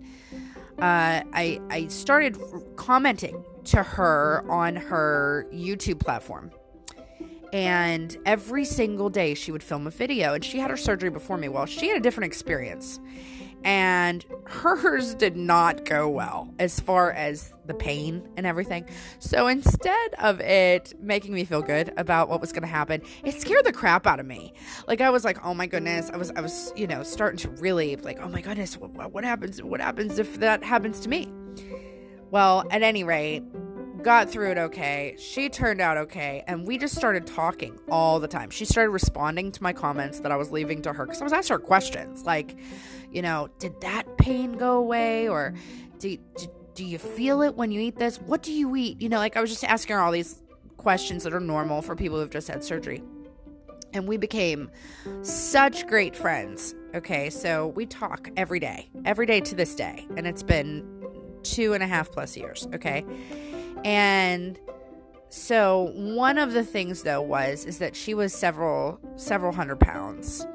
uh, 0.79 1.23
I, 1.33 1.59
I 1.69 1.87
started 1.87 2.37
commenting 2.75 3.43
to 3.65 3.83
her 3.83 4.45
on 4.49 4.75
her 4.75 5.47
YouTube 5.53 5.99
platform. 5.99 6.51
And 7.51 8.15
every 8.25 8.63
single 8.63 9.09
day 9.09 9.33
she 9.33 9.51
would 9.51 9.63
film 9.63 9.87
a 9.87 9.89
video, 9.89 10.35
and 10.35 10.45
she 10.45 10.59
had 10.59 10.69
her 10.69 10.77
surgery 10.77 11.09
before 11.09 11.37
me. 11.37 11.49
Well, 11.49 11.65
she 11.65 11.87
had 11.87 11.97
a 11.97 11.99
different 11.99 12.27
experience 12.27 12.99
and 13.63 14.25
hers 14.45 15.13
did 15.15 15.35
not 15.35 15.85
go 15.85 16.09
well 16.09 16.53
as 16.59 16.79
far 16.79 17.11
as 17.11 17.53
the 17.65 17.73
pain 17.73 18.27
and 18.37 18.45
everything. 18.45 18.87
So 19.19 19.47
instead 19.47 20.13
of 20.19 20.39
it 20.39 20.93
making 20.99 21.33
me 21.33 21.45
feel 21.45 21.61
good 21.61 21.93
about 21.97 22.29
what 22.29 22.41
was 22.41 22.51
going 22.51 22.63
to 22.63 22.67
happen, 22.67 23.01
it 23.23 23.39
scared 23.39 23.65
the 23.65 23.73
crap 23.73 24.07
out 24.07 24.19
of 24.19 24.25
me. 24.25 24.53
Like 24.87 25.01
I 25.01 25.09
was 25.09 25.23
like, 25.23 25.45
"Oh 25.45 25.53
my 25.53 25.67
goodness." 25.67 26.09
I 26.09 26.17
was 26.17 26.31
I 26.35 26.41
was, 26.41 26.73
you 26.75 26.87
know, 26.87 27.03
starting 27.03 27.37
to 27.39 27.49
really 27.61 27.95
like, 27.97 28.19
"Oh 28.21 28.29
my 28.29 28.41
goodness, 28.41 28.77
what, 28.77 29.13
what 29.13 29.23
happens 29.23 29.61
what 29.61 29.81
happens 29.81 30.19
if 30.19 30.39
that 30.39 30.63
happens 30.63 30.99
to 31.01 31.09
me?" 31.09 31.31
Well, 32.31 32.63
at 32.69 32.83
any 32.83 33.03
rate, 33.03 33.43
got 34.03 34.29
through 34.29 34.51
it 34.51 34.57
okay. 34.57 35.15
She 35.17 35.49
turned 35.49 35.81
out 35.81 35.97
okay. 35.97 36.43
And 36.47 36.67
we 36.67 36.77
just 36.77 36.95
started 36.95 37.27
talking 37.27 37.79
all 37.89 38.19
the 38.19 38.27
time. 38.27 38.49
She 38.49 38.65
started 38.65 38.89
responding 38.89 39.51
to 39.51 39.63
my 39.63 39.73
comments 39.73 40.19
that 40.21 40.31
I 40.31 40.35
was 40.35 40.51
leaving 40.51 40.81
to 40.83 40.93
her 40.93 41.05
because 41.05 41.21
I 41.21 41.23
was 41.23 41.33
asking 41.33 41.55
her 41.55 41.59
questions 41.59 42.23
like, 42.23 42.57
you 43.11 43.21
know, 43.21 43.49
did 43.59 43.79
that 43.81 44.17
pain 44.17 44.53
go 44.53 44.77
away? 44.77 45.27
Or 45.27 45.53
do, 45.99 46.17
do, 46.37 46.47
do 46.73 46.85
you 46.85 46.97
feel 46.97 47.41
it 47.41 47.55
when 47.55 47.71
you 47.71 47.81
eat 47.81 47.97
this? 47.97 48.17
What 48.17 48.43
do 48.43 48.51
you 48.51 48.75
eat? 48.75 49.01
You 49.01 49.09
know, 49.09 49.17
like 49.17 49.37
I 49.37 49.41
was 49.41 49.49
just 49.49 49.63
asking 49.63 49.95
her 49.95 50.01
all 50.01 50.11
these 50.11 50.41
questions 50.77 51.23
that 51.23 51.33
are 51.33 51.39
normal 51.39 51.81
for 51.81 51.95
people 51.95 52.19
who've 52.19 52.29
just 52.29 52.47
had 52.47 52.63
surgery. 52.63 53.03
And 53.91 54.07
we 54.07 54.17
became 54.17 54.69
such 55.23 55.87
great 55.87 56.15
friends. 56.15 56.75
Okay, 56.93 57.29
so 57.29 57.67
we 57.67 57.85
talk 57.85 58.29
every 58.37 58.59
day, 58.59 58.89
every 59.03 59.25
day 59.25 59.41
to 59.41 59.55
this 59.55 59.73
day. 59.75 60.07
And 60.15 60.27
it's 60.27 60.43
been 60.43 60.85
two 61.43 61.73
and 61.73 61.83
a 61.83 61.87
half 61.87 62.11
plus 62.11 62.37
years. 62.37 62.67
Okay. 62.73 63.05
And 63.83 64.59
so 65.29 65.91
one 65.95 66.37
of 66.37 66.53
the 66.53 66.63
things 66.63 67.03
though 67.03 67.21
was 67.21 67.65
is 67.65 67.77
that 67.79 67.95
she 67.95 68.13
was 68.13 68.33
several 68.33 68.99
several 69.15 69.53
hundred 69.53 69.79
pounds 69.79 70.45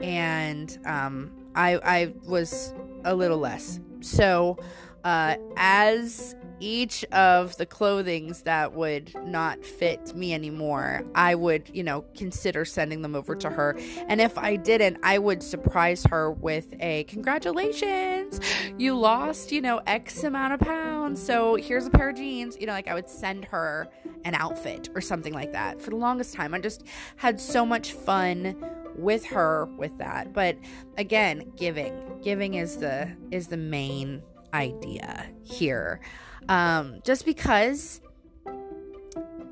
and 0.00 0.78
um 0.84 1.30
I 1.54 1.78
I 1.82 2.14
was 2.26 2.74
a 3.04 3.14
little 3.14 3.38
less. 3.38 3.80
So 4.00 4.58
uh 5.04 5.36
as 5.56 6.34
each 6.60 7.04
of 7.06 7.56
the 7.56 7.66
clothings 7.66 8.42
that 8.42 8.74
would 8.74 9.12
not 9.24 9.64
fit 9.64 10.14
me 10.14 10.34
anymore, 10.34 11.02
I 11.14 11.34
would, 11.34 11.70
you 11.72 11.82
know, 11.82 12.04
consider 12.14 12.64
sending 12.64 13.02
them 13.02 13.16
over 13.16 13.34
to 13.36 13.50
her. 13.50 13.78
And 14.08 14.20
if 14.20 14.36
I 14.38 14.56
didn't, 14.56 14.98
I 15.02 15.18
would 15.18 15.42
surprise 15.42 16.04
her 16.10 16.30
with 16.30 16.74
a 16.80 17.04
congratulations, 17.04 18.40
you 18.78 18.96
lost, 18.96 19.50
you 19.50 19.60
know, 19.60 19.80
X 19.86 20.22
amount 20.22 20.54
of 20.54 20.60
pounds. 20.60 21.22
So 21.22 21.56
here's 21.56 21.86
a 21.86 21.90
pair 21.90 22.10
of 22.10 22.16
jeans. 22.16 22.56
You 22.60 22.66
know, 22.66 22.72
like 22.72 22.88
I 22.88 22.94
would 22.94 23.08
send 23.08 23.46
her 23.46 23.88
an 24.24 24.34
outfit 24.34 24.90
or 24.94 25.00
something 25.00 25.32
like 25.32 25.52
that. 25.52 25.80
For 25.80 25.90
the 25.90 25.96
longest 25.96 26.34
time, 26.34 26.54
I 26.54 26.58
just 26.58 26.84
had 27.16 27.40
so 27.40 27.64
much 27.64 27.92
fun 27.92 28.56
with 28.96 29.24
her 29.26 29.66
with 29.78 29.96
that. 29.98 30.32
But 30.32 30.58
again, 30.98 31.52
giving. 31.56 31.98
Giving 32.22 32.54
is 32.54 32.76
the 32.76 33.10
is 33.30 33.46
the 33.46 33.56
main 33.56 34.22
idea 34.52 35.26
here. 35.42 36.00
Um, 36.48 37.00
just 37.04 37.24
because 37.24 38.00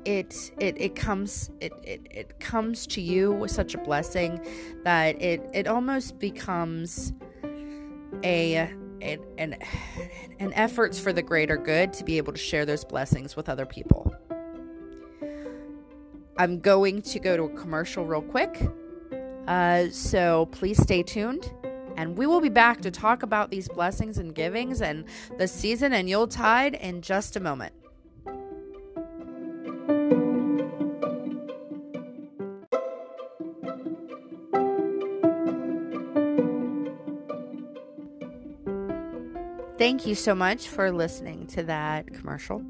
it 0.05 0.51
it 0.59 0.79
it 0.79 0.95
comes 0.95 1.49
it, 1.59 1.73
it 1.83 2.07
it 2.09 2.39
comes 2.39 2.87
to 2.87 3.01
you 3.01 3.31
with 3.31 3.51
such 3.51 3.75
a 3.75 3.77
blessing 3.77 4.45
that 4.83 5.21
it 5.21 5.41
it 5.53 5.67
almost 5.67 6.19
becomes 6.19 7.13
a 8.23 8.73
an, 9.01 9.19
an, 9.37 10.53
efforts 10.53 10.99
for 10.99 11.13
the 11.13 11.21
greater 11.21 11.57
good 11.57 11.93
to 11.93 12.03
be 12.03 12.17
able 12.17 12.33
to 12.33 12.39
share 12.39 12.65
those 12.65 12.83
blessings 12.83 13.35
with 13.35 13.47
other 13.47 13.65
people. 13.65 14.13
I'm 16.37 16.59
going 16.59 17.01
to 17.03 17.19
go 17.19 17.37
to 17.37 17.43
a 17.43 17.49
commercial 17.49 18.05
real 18.05 18.21
quick. 18.21 18.61
Uh, 19.47 19.87
so 19.91 20.47
please 20.47 20.81
stay 20.81 21.03
tuned. 21.03 21.51
And 21.99 22.17
we 22.17 22.25
will 22.25 22.39
be 22.39 22.47
back 22.47 22.79
to 22.83 22.91
talk 22.91 23.23
about 23.23 23.51
these 23.51 23.67
blessings 23.67 24.17
and 24.17 24.33
givings 24.33 24.81
and 24.81 25.03
the 25.37 25.49
season 25.49 25.91
and 25.91 26.09
Yuletide 26.09 26.75
in 26.75 27.01
just 27.01 27.35
a 27.35 27.41
moment. 27.41 27.73
Thank 39.77 40.07
you 40.07 40.15
so 40.15 40.33
much 40.33 40.69
for 40.69 40.93
listening 40.93 41.47
to 41.47 41.63
that 41.63 42.13
commercial. 42.13 42.63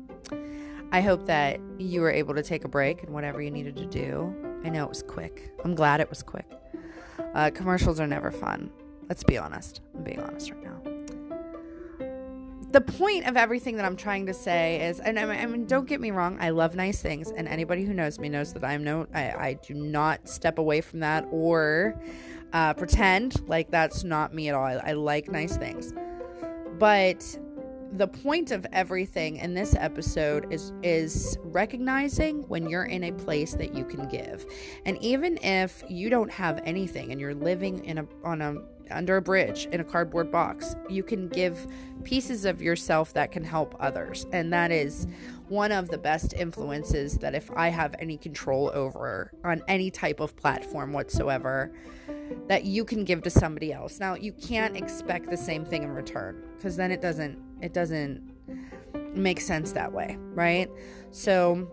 I 0.92 1.02
hope 1.02 1.28
that 1.28 1.60
you 1.78 2.02
were 2.02 2.10
able 2.10 2.34
to 2.34 2.42
take 2.42 2.66
a 2.66 2.68
break 2.68 3.04
and 3.04 3.14
whatever 3.14 3.40
you 3.44 3.52
needed 3.52 3.76
to 3.76 3.86
do. 3.86 4.36
I 4.64 4.70
know 4.70 4.86
it 4.86 4.90
was 4.90 5.04
quick. 5.04 5.52
I'm 5.64 5.76
glad 5.76 6.02
it 6.02 6.10
was 6.10 6.24
quick. 6.24 6.50
Uh, 7.36 7.52
commercials 7.52 8.00
are 8.00 8.08
never 8.08 8.32
fun. 8.32 8.72
Let's 9.10 9.24
be 9.24 9.38
honest. 9.38 9.82
I'm 9.96 10.04
being 10.04 10.22
honest 10.22 10.52
right 10.52 10.64
now. 10.64 10.80
The 12.72 12.82
point 12.82 13.26
of 13.26 13.36
everything 13.36 13.78
that 13.78 13.86
I'm 13.86 13.96
trying 13.96 14.28
to 14.28 14.34
say 14.34 14.88
is, 14.88 15.00
and 15.00 15.20
I 15.20 15.46
mean, 15.48 15.66
don't 15.66 15.88
get 15.88 16.00
me 16.00 16.12
wrong, 16.12 16.38
I 16.40 16.52
love 16.52 16.76
nice 16.76 17.02
things, 17.02 17.32
and 17.32 17.48
anybody 17.48 17.84
who 17.84 17.96
knows 17.96 18.20
me 18.20 18.30
knows 18.30 18.54
that 18.54 18.64
I'm 18.64 18.84
no, 18.84 19.08
I, 19.12 19.32
I 19.32 19.54
do 19.54 19.74
not 19.74 20.30
step 20.30 20.60
away 20.60 20.82
from 20.82 21.00
that 21.00 21.26
or 21.32 22.00
uh, 22.54 22.76
pretend 22.76 23.48
like 23.48 23.72
that's 23.72 24.04
not 24.04 24.36
me 24.36 24.50
at 24.50 24.56
all. 24.56 24.66
I, 24.66 24.74
I 24.74 24.92
like 24.94 25.32
nice 25.32 25.58
things. 25.58 25.94
But 26.78 27.38
the 27.94 28.08
point 28.08 28.52
of 28.52 28.66
everything 28.72 29.38
in 29.38 29.54
this 29.54 29.76
episode 29.76 30.52
is 30.54 30.74
is 30.84 31.38
recognizing 31.44 32.48
when 32.48 32.70
you're 32.70 32.86
in 32.86 33.06
a 33.06 33.12
place 33.12 33.54
that 33.56 33.74
you 33.74 33.84
can 33.84 34.08
give. 34.08 34.46
And 34.86 34.98
even 35.02 35.38
if 35.44 35.84
you 35.90 36.10
don't 36.10 36.32
have 36.32 36.62
anything 36.66 37.12
and 37.12 37.20
you're 37.20 37.36
living 37.36 37.84
in 37.86 38.00
a 38.00 38.08
on 38.24 38.42
a 38.42 38.56
under 38.92 39.18
a 39.18 39.22
bridge 39.22 39.68
in 39.72 39.80
a 39.80 39.84
cardboard 39.84 40.32
box, 40.32 40.76
you 40.90 41.04
can 41.04 41.30
give 41.30 41.68
pieces 42.04 42.46
of 42.46 42.62
yourself 42.62 43.14
that 43.14 43.32
can 43.32 43.44
help 43.44 43.76
others. 43.80 44.26
And 44.32 44.52
that 44.54 44.72
is 44.72 45.08
one 45.48 45.72
of 45.72 45.90
the 45.90 45.98
best 45.98 46.34
influences 46.34 47.18
that 47.20 47.36
if 47.36 47.50
I 47.56 47.70
have 47.70 47.96
any 48.00 48.18
control 48.18 48.72
over 48.74 49.32
on 49.44 49.62
any 49.68 49.92
type 49.92 50.20
of 50.20 50.36
platform 50.36 50.94
whatsoever, 50.94 51.72
that 52.48 52.66
you 52.66 52.86
can 52.86 53.04
give 53.04 53.24
to 53.24 53.30
somebody 53.30 53.74
else. 53.74 54.00
Now, 54.00 54.16
you 54.16 54.32
can't 54.32 54.76
expect 54.78 55.30
the 55.30 55.38
same 55.38 55.66
thing 55.66 55.84
in 55.84 55.90
return 55.90 56.44
because 56.56 56.76
then 56.76 56.92
it 56.92 57.02
doesn't 57.02 57.49
it 57.62 57.74
doesn't 57.74 58.30
make 59.16 59.42
sense 59.42 59.72
that 59.74 59.92
way, 59.92 60.18
right? 60.34 60.70
So 61.12 61.68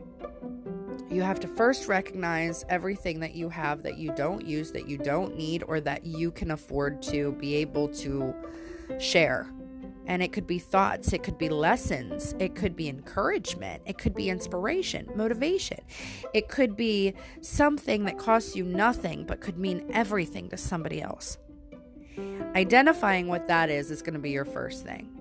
you 1.11 1.23
have 1.23 1.40
to 1.40 1.49
first 1.49 1.88
recognize 1.88 2.64
everything 2.69 3.21
that 3.21 3.35
you 3.35 3.49
have 3.49 3.83
that 3.83 3.97
you 3.97 4.12
don't 4.16 4.45
use, 4.45 4.73
that 4.73 4.88
you 4.88 4.99
don't 4.99 5.37
need, 5.37 5.62
or 5.66 5.81
that 5.81 6.05
you 6.05 6.31
can 6.31 6.50
afford 6.50 7.02
to 7.02 7.33
be 7.33 7.55
able 7.57 7.88
to 7.88 8.34
share. 8.99 9.50
And 10.08 10.23
it 10.23 10.32
could 10.32 10.47
be 10.47 10.61
thoughts, 10.61 11.13
it 11.13 11.25
could 11.25 11.37
be 11.37 11.49
lessons, 11.49 12.34
it 12.39 12.54
could 12.54 12.76
be 12.76 12.89
encouragement, 12.89 13.82
it 13.87 13.99
could 13.99 14.15
be 14.15 14.30
inspiration, 14.30 15.11
motivation. 15.17 15.80
It 16.32 16.49
could 16.49 16.76
be 16.76 17.15
something 17.41 18.04
that 18.04 18.17
costs 18.17 18.54
you 18.54 18.65
nothing 18.65 19.25
but 19.25 19.41
could 19.41 19.58
mean 19.58 19.89
everything 19.93 20.49
to 20.50 20.56
somebody 20.56 21.02
else. 21.02 21.39
Identifying 22.54 23.26
what 23.26 23.49
that 23.49 23.69
is 23.69 23.91
is 23.91 24.00
going 24.00 24.15
to 24.15 24.21
be 24.21 24.30
your 24.30 24.45
first 24.45 24.84
thing 24.84 25.16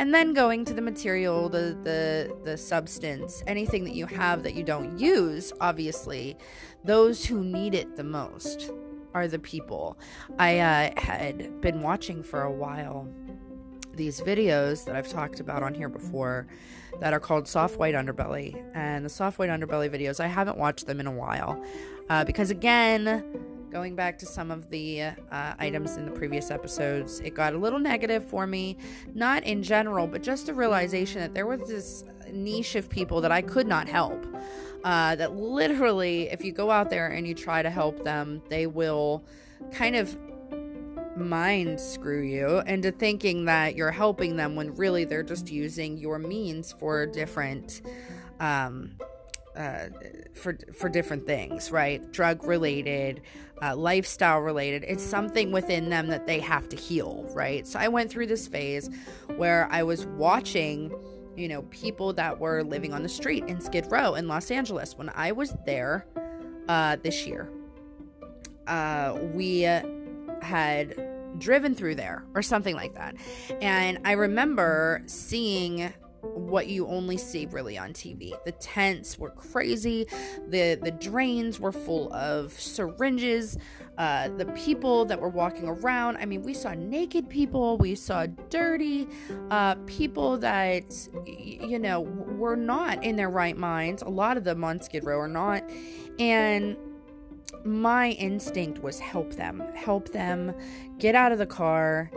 and 0.00 0.14
then 0.14 0.32
going 0.32 0.64
to 0.64 0.72
the 0.72 0.80
material 0.80 1.48
the 1.48 1.76
the 1.84 2.34
the 2.44 2.56
substance 2.56 3.42
anything 3.46 3.84
that 3.84 3.94
you 3.94 4.06
have 4.06 4.42
that 4.42 4.54
you 4.54 4.64
don't 4.64 4.98
use 4.98 5.52
obviously 5.60 6.36
those 6.84 7.26
who 7.26 7.44
need 7.44 7.74
it 7.74 7.96
the 7.96 8.04
most 8.04 8.70
are 9.14 9.28
the 9.28 9.38
people. 9.38 9.98
I 10.38 10.58
uh, 10.58 11.00
had 11.00 11.60
been 11.60 11.82
watching 11.82 12.22
for 12.22 12.42
a 12.42 12.52
while 12.52 13.08
these 13.92 14.20
videos 14.20 14.84
that 14.84 14.94
i've 14.94 15.08
talked 15.08 15.40
about 15.40 15.64
on 15.64 15.74
here 15.74 15.88
before 15.88 16.46
that 17.00 17.12
are 17.12 17.18
called 17.20 17.48
soft 17.48 17.76
white 17.76 17.94
underbelly. 17.94 18.62
And 18.72 19.04
the 19.04 19.10
soft 19.10 19.38
white 19.38 19.50
underbelly 19.50 19.90
videos 19.90 20.20
i 20.20 20.26
haven't 20.26 20.56
watched 20.56 20.86
them 20.86 21.00
in 21.00 21.06
a 21.06 21.12
while 21.12 21.62
uh, 22.08 22.24
because 22.24 22.50
again 22.50 23.24
going 23.70 23.94
back 23.94 24.18
to 24.18 24.26
some 24.26 24.50
of 24.50 24.68
the 24.70 25.02
uh, 25.02 25.54
items 25.58 25.96
in 25.96 26.04
the 26.04 26.10
previous 26.10 26.50
episodes, 26.50 27.20
it 27.20 27.34
got 27.34 27.54
a 27.54 27.58
little 27.58 27.78
negative 27.78 28.24
for 28.24 28.46
me. 28.46 28.76
Not 29.14 29.44
in 29.44 29.62
general, 29.62 30.06
but 30.06 30.22
just 30.22 30.48
a 30.48 30.54
realization 30.54 31.20
that 31.20 31.34
there 31.34 31.46
was 31.46 31.60
this 31.68 32.04
niche 32.32 32.74
of 32.74 32.88
people 32.88 33.20
that 33.20 33.32
I 33.32 33.42
could 33.42 33.66
not 33.66 33.88
help. 33.88 34.26
Uh, 34.82 35.14
that 35.16 35.36
literally, 35.36 36.30
if 36.30 36.42
you 36.42 36.52
go 36.52 36.70
out 36.70 36.90
there 36.90 37.08
and 37.08 37.26
you 37.26 37.34
try 37.34 37.62
to 37.62 37.70
help 37.70 38.02
them, 38.02 38.42
they 38.48 38.66
will 38.66 39.24
kind 39.72 39.94
of 39.94 40.16
mind 41.16 41.78
screw 41.78 42.22
you 42.22 42.60
into 42.60 42.90
thinking 42.90 43.44
that 43.44 43.76
you're 43.76 43.90
helping 43.90 44.36
them 44.36 44.56
when 44.56 44.74
really 44.74 45.04
they're 45.04 45.22
just 45.22 45.50
using 45.50 45.98
your 45.98 46.18
means 46.18 46.72
for 46.72 47.04
different 47.06 47.82
um, 48.38 48.92
uh, 49.60 49.90
for 50.32 50.56
for 50.72 50.88
different 50.88 51.26
things, 51.26 51.70
right? 51.70 52.10
Drug 52.12 52.44
related, 52.44 53.20
uh, 53.60 53.76
lifestyle 53.76 54.38
related. 54.40 54.84
It's 54.88 55.02
something 55.02 55.52
within 55.52 55.90
them 55.90 56.08
that 56.08 56.26
they 56.26 56.40
have 56.40 56.68
to 56.70 56.76
heal, 56.76 57.28
right? 57.34 57.66
So 57.66 57.78
I 57.78 57.88
went 57.88 58.10
through 58.10 58.28
this 58.28 58.48
phase 58.48 58.88
where 59.36 59.68
I 59.70 59.82
was 59.82 60.06
watching, 60.06 60.94
you 61.36 61.46
know, 61.46 61.62
people 61.64 62.14
that 62.14 62.38
were 62.38 62.62
living 62.62 62.94
on 62.94 63.02
the 63.02 63.08
street 63.08 63.44
in 63.48 63.60
Skid 63.60 63.86
Row 63.90 64.14
in 64.14 64.28
Los 64.28 64.50
Angeles. 64.50 64.96
When 64.96 65.10
I 65.14 65.32
was 65.32 65.54
there 65.66 66.06
uh, 66.68 66.96
this 67.02 67.26
year, 67.26 67.50
uh, 68.66 69.18
we 69.34 69.60
had 70.40 71.06
driven 71.38 71.74
through 71.74 71.96
there 71.96 72.24
or 72.34 72.40
something 72.40 72.74
like 72.74 72.94
that, 72.94 73.14
and 73.60 73.98
I 74.06 74.12
remember 74.12 75.02
seeing 75.04 75.92
what 76.22 76.68
you 76.68 76.86
only 76.86 77.16
see 77.16 77.46
really 77.46 77.78
on 77.78 77.92
TV. 77.92 78.32
The 78.44 78.52
tents 78.52 79.18
were 79.18 79.30
crazy. 79.30 80.06
The 80.48 80.78
the 80.82 80.90
drains 80.90 81.60
were 81.60 81.72
full 81.72 82.12
of 82.12 82.52
syringes. 82.52 83.58
Uh, 83.98 84.28
the 84.28 84.46
people 84.46 85.04
that 85.04 85.20
were 85.20 85.28
walking 85.28 85.66
around. 85.68 86.16
I 86.16 86.24
mean, 86.24 86.42
we 86.42 86.54
saw 86.54 86.72
naked 86.74 87.28
people. 87.28 87.76
We 87.76 87.94
saw 87.94 88.26
dirty 88.48 89.06
uh, 89.50 89.74
people 89.86 90.38
that 90.38 91.08
you 91.26 91.78
know 91.78 92.00
were 92.00 92.56
not 92.56 93.02
in 93.04 93.16
their 93.16 93.30
right 93.30 93.56
minds. 93.56 94.02
A 94.02 94.08
lot 94.08 94.36
of 94.36 94.44
them 94.44 94.64
on 94.64 94.80
Skid 94.80 95.04
Row 95.04 95.18
are 95.18 95.28
not, 95.28 95.62
and 96.18 96.76
my 97.64 98.10
instinct 98.12 98.82
was 98.82 98.98
help 99.00 99.34
them, 99.34 99.62
help 99.74 100.10
them 100.12 100.54
get 100.98 101.14
out 101.14 101.32
of 101.32 101.38
the 101.38 101.46
car 101.46 102.10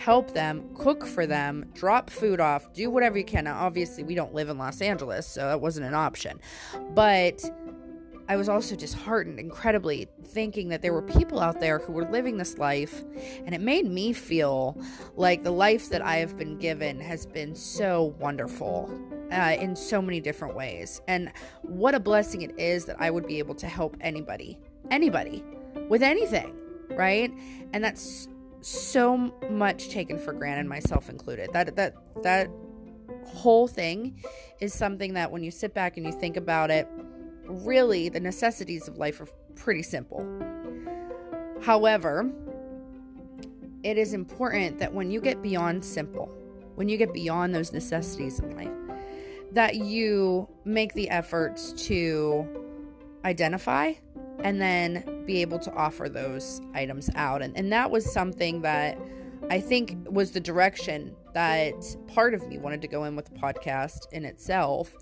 help 0.00 0.32
them, 0.32 0.66
cook 0.74 1.04
for 1.04 1.26
them, 1.26 1.66
drop 1.74 2.08
food 2.08 2.40
off, 2.40 2.72
do 2.72 2.88
whatever 2.90 3.18
you 3.18 3.24
can. 3.24 3.44
Now, 3.44 3.60
obviously, 3.60 4.02
we 4.02 4.14
don't 4.14 4.32
live 4.32 4.48
in 4.48 4.56
Los 4.56 4.80
Angeles, 4.80 5.26
so 5.26 5.42
that 5.42 5.60
wasn't 5.60 5.86
an 5.86 5.94
option. 5.94 6.40
But 6.94 7.44
I 8.26 8.36
was 8.36 8.48
also 8.48 8.76
disheartened 8.76 9.38
incredibly 9.38 10.08
thinking 10.24 10.70
that 10.70 10.80
there 10.80 10.94
were 10.94 11.02
people 11.02 11.38
out 11.38 11.60
there 11.60 11.80
who 11.80 11.92
were 11.92 12.10
living 12.10 12.38
this 12.38 12.56
life, 12.56 13.02
and 13.44 13.54
it 13.54 13.60
made 13.60 13.84
me 13.84 14.14
feel 14.14 14.80
like 15.16 15.42
the 15.42 15.52
life 15.52 15.90
that 15.90 16.00
I 16.00 16.16
have 16.16 16.38
been 16.38 16.56
given 16.56 16.98
has 17.00 17.26
been 17.26 17.54
so 17.54 18.14
wonderful. 18.18 18.90
Uh, 19.30 19.56
in 19.60 19.76
so 19.76 20.02
many 20.02 20.18
different 20.18 20.56
ways. 20.56 21.00
And 21.06 21.30
what 21.62 21.94
a 21.94 22.00
blessing 22.00 22.42
it 22.42 22.52
is 22.58 22.86
that 22.86 22.96
I 22.98 23.12
would 23.12 23.28
be 23.28 23.38
able 23.38 23.54
to 23.54 23.68
help 23.68 23.96
anybody, 24.00 24.58
anybody, 24.90 25.44
with 25.88 26.02
anything, 26.02 26.52
right? 26.96 27.32
And 27.72 27.84
that's 27.84 28.26
so 28.60 29.16
much 29.50 29.88
taken 29.88 30.18
for 30.18 30.32
granted, 30.32 30.66
myself 30.66 31.08
included. 31.08 31.50
That 31.52 31.76
that 31.76 31.94
that 32.22 32.50
whole 33.26 33.68
thing 33.68 34.22
is 34.60 34.74
something 34.74 35.14
that 35.14 35.30
when 35.30 35.42
you 35.42 35.50
sit 35.50 35.74
back 35.74 35.96
and 35.96 36.06
you 36.06 36.12
think 36.12 36.36
about 36.36 36.70
it, 36.70 36.88
really 37.44 38.08
the 38.08 38.20
necessities 38.20 38.88
of 38.88 38.96
life 38.98 39.20
are 39.20 39.28
pretty 39.54 39.82
simple. 39.82 40.24
However, 41.62 42.30
it 43.82 43.98
is 43.98 44.12
important 44.12 44.78
that 44.78 44.92
when 44.92 45.10
you 45.10 45.20
get 45.20 45.42
beyond 45.42 45.84
simple, 45.84 46.26
when 46.74 46.88
you 46.88 46.96
get 46.96 47.12
beyond 47.12 47.54
those 47.54 47.72
necessities 47.72 48.38
in 48.40 48.56
life, 48.56 48.70
that 49.52 49.76
you 49.76 50.48
make 50.64 50.94
the 50.94 51.08
efforts 51.10 51.72
to 51.86 52.46
identify 53.24 53.92
and 54.44 54.60
then 54.60 55.24
be 55.26 55.40
able 55.40 55.58
to 55.58 55.72
offer 55.74 56.08
those 56.08 56.60
items 56.74 57.10
out. 57.14 57.42
And, 57.42 57.56
and 57.56 57.72
that 57.72 57.90
was 57.90 58.10
something 58.10 58.62
that 58.62 58.98
I 59.50 59.60
think 59.60 59.96
was 60.08 60.32
the 60.32 60.40
direction 60.40 61.14
that 61.34 61.74
part 62.08 62.34
of 62.34 62.46
me 62.48 62.58
wanted 62.58 62.82
to 62.82 62.88
go 62.88 63.04
in 63.04 63.16
with 63.16 63.26
the 63.26 63.38
podcast 63.38 64.10
in 64.12 64.24
itself. 64.24 64.96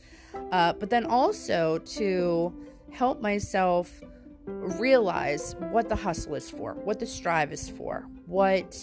Uh, 0.53 0.73
but 0.75 0.91
then 0.91 1.07
also 1.07 1.79
to 1.79 2.55
help 2.91 3.21
myself 3.21 4.01
realize 4.47 5.55
what 5.71 5.89
the 5.89 5.97
hustle 5.97 6.35
is 6.35 6.51
for, 6.51 6.75
what 6.75 6.99
the 6.99 7.07
strive 7.07 7.53
is 7.53 7.69
for, 7.69 8.07
what 8.27 8.83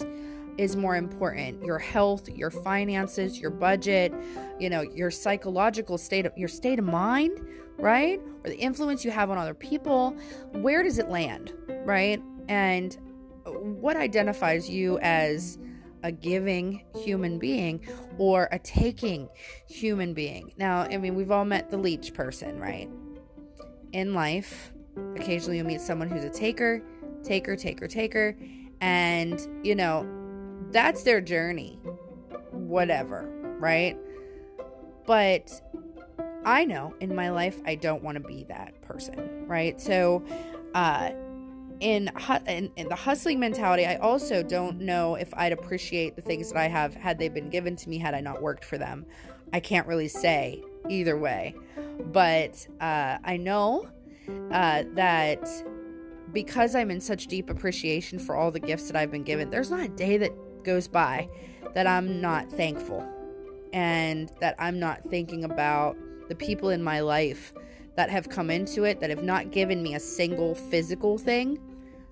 is 0.58 0.76
more 0.76 0.96
important. 0.96 1.62
Your 1.62 1.78
health 1.78 2.28
your 2.28 2.50
finances 2.50 3.38
your 3.38 3.50
budget 3.50 4.12
you 4.58 4.70
know 4.70 4.82
your 4.82 5.10
psychological 5.10 5.98
state 5.98 6.26
of 6.26 6.32
your 6.36 6.48
state 6.48 6.78
of 6.78 6.84
mind 6.84 7.40
right? 7.78 8.20
Or 8.44 8.50
the 8.50 8.56
influence 8.56 9.04
you 9.04 9.10
have 9.10 9.30
on 9.30 9.38
other 9.38 9.54
people. 9.54 10.16
Where 10.52 10.82
does 10.82 10.98
it 10.98 11.08
land 11.08 11.52
right? 11.84 12.22
And 12.48 12.96
what 13.44 13.96
identifies 13.96 14.68
you 14.68 14.98
as 15.00 15.58
a 16.02 16.12
giving 16.12 16.84
human 16.94 17.38
being 17.38 17.86
or 18.18 18.48
a 18.52 18.58
taking 18.58 19.28
human 19.68 20.14
being? 20.14 20.52
Now 20.56 20.82
i 20.82 20.96
mean 20.96 21.14
we've 21.14 21.30
all 21.30 21.44
met 21.44 21.70
the 21.70 21.76
leech 21.76 22.14
person 22.14 22.58
right? 22.58 22.88
In 23.92 24.14
life 24.14 24.72
occasionally 25.16 25.58
you'll 25.58 25.66
meet 25.66 25.80
someone 25.80 26.08
who's 26.08 26.24
a 26.24 26.30
taker 26.30 26.82
taker 27.22 27.56
taker 27.56 27.86
taker. 27.86 28.36
And 28.80 29.40
you 29.62 29.74
know 29.74 30.06
that's 30.76 31.02
their 31.02 31.20
journey. 31.20 31.78
Whatever, 32.50 33.28
right? 33.58 33.96
But 35.06 35.60
I 36.44 36.64
know 36.64 36.94
in 37.00 37.14
my 37.14 37.30
life 37.30 37.60
I 37.64 37.74
don't 37.74 38.02
want 38.02 38.16
to 38.16 38.26
be 38.26 38.44
that 38.44 38.80
person, 38.82 39.46
right? 39.46 39.80
So, 39.80 40.24
uh, 40.74 41.12
in, 41.80 42.10
in, 42.46 42.70
in 42.76 42.88
the 42.88 42.94
hustling 42.94 43.38
mentality, 43.38 43.84
I 43.84 43.96
also 43.96 44.42
don't 44.42 44.80
know 44.80 45.14
if 45.16 45.32
I'd 45.34 45.52
appreciate 45.52 46.16
the 46.16 46.22
things 46.22 46.50
that 46.50 46.58
I 46.58 46.68
have 46.68 46.94
had 46.94 47.18
they 47.18 47.28
been 47.28 47.50
given 47.50 47.76
to 47.76 47.88
me 47.88 47.98
had 47.98 48.14
I 48.14 48.20
not 48.20 48.40
worked 48.40 48.64
for 48.64 48.78
them. 48.78 49.04
I 49.52 49.60
can't 49.60 49.86
really 49.86 50.08
say 50.08 50.62
either 50.88 51.18
way, 51.18 51.54
but 52.12 52.66
uh, 52.80 53.18
I 53.22 53.36
know 53.36 53.88
uh, 54.50 54.84
that 54.94 55.46
because 56.32 56.74
I'm 56.74 56.90
in 56.90 57.00
such 57.00 57.26
deep 57.26 57.50
appreciation 57.50 58.18
for 58.18 58.34
all 58.34 58.50
the 58.50 58.60
gifts 58.60 58.86
that 58.88 58.96
I've 58.96 59.10
been 59.10 59.22
given, 59.22 59.50
there's 59.50 59.70
not 59.70 59.80
a 59.80 59.88
day 59.88 60.16
that 60.18 60.32
goes 60.66 60.88
by 60.88 61.28
that 61.72 61.86
I'm 61.86 62.20
not 62.20 62.50
thankful 62.50 63.08
and 63.72 64.30
that 64.40 64.54
I'm 64.58 64.78
not 64.78 65.02
thinking 65.02 65.44
about 65.44 65.96
the 66.28 66.34
people 66.34 66.68
in 66.68 66.82
my 66.82 67.00
life 67.00 67.54
that 67.96 68.10
have 68.10 68.28
come 68.28 68.50
into 68.50 68.84
it 68.84 69.00
that 69.00 69.10
have 69.10 69.22
not 69.22 69.50
given 69.50 69.82
me 69.82 69.94
a 69.94 70.00
single 70.00 70.54
physical 70.54 71.16
thing, 71.16 71.58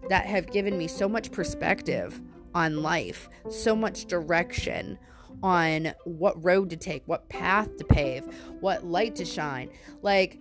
that 0.09 0.27
have 0.27 0.51
given 0.51 0.79
me 0.79 0.89
so 0.89 1.09
much 1.09 1.31
perspective 1.31 2.21
on 2.55 2.83
life, 2.83 3.29
so 3.51 3.77
much 3.77 4.07
direction 4.07 4.99
on 5.43 5.93
what 6.05 6.43
road 6.43 6.71
to 6.71 6.77
take, 6.77 7.03
what 7.07 7.29
path 7.29 7.77
to 7.77 7.85
pave, 7.85 8.25
what 8.61 8.85
light 8.85 9.15
to 9.17 9.25
shine. 9.25 9.69
Like, 10.01 10.39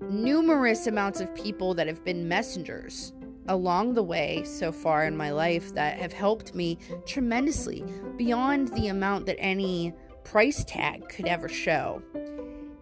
numerous 0.00 0.86
amounts 0.86 1.20
of 1.20 1.34
people 1.34 1.74
that 1.74 1.88
have 1.88 2.04
been 2.04 2.28
messengers 2.28 3.12
along 3.48 3.94
the 3.94 4.02
way 4.02 4.42
so 4.44 4.70
far 4.70 5.04
in 5.04 5.16
my 5.16 5.30
life 5.30 5.74
that 5.74 5.98
have 5.98 6.12
helped 6.12 6.54
me 6.54 6.78
tremendously 7.06 7.84
beyond 8.16 8.68
the 8.68 8.88
amount 8.88 9.26
that 9.26 9.36
any 9.38 9.92
price 10.24 10.64
tag 10.64 11.08
could 11.08 11.26
ever 11.26 11.48
show. 11.48 12.02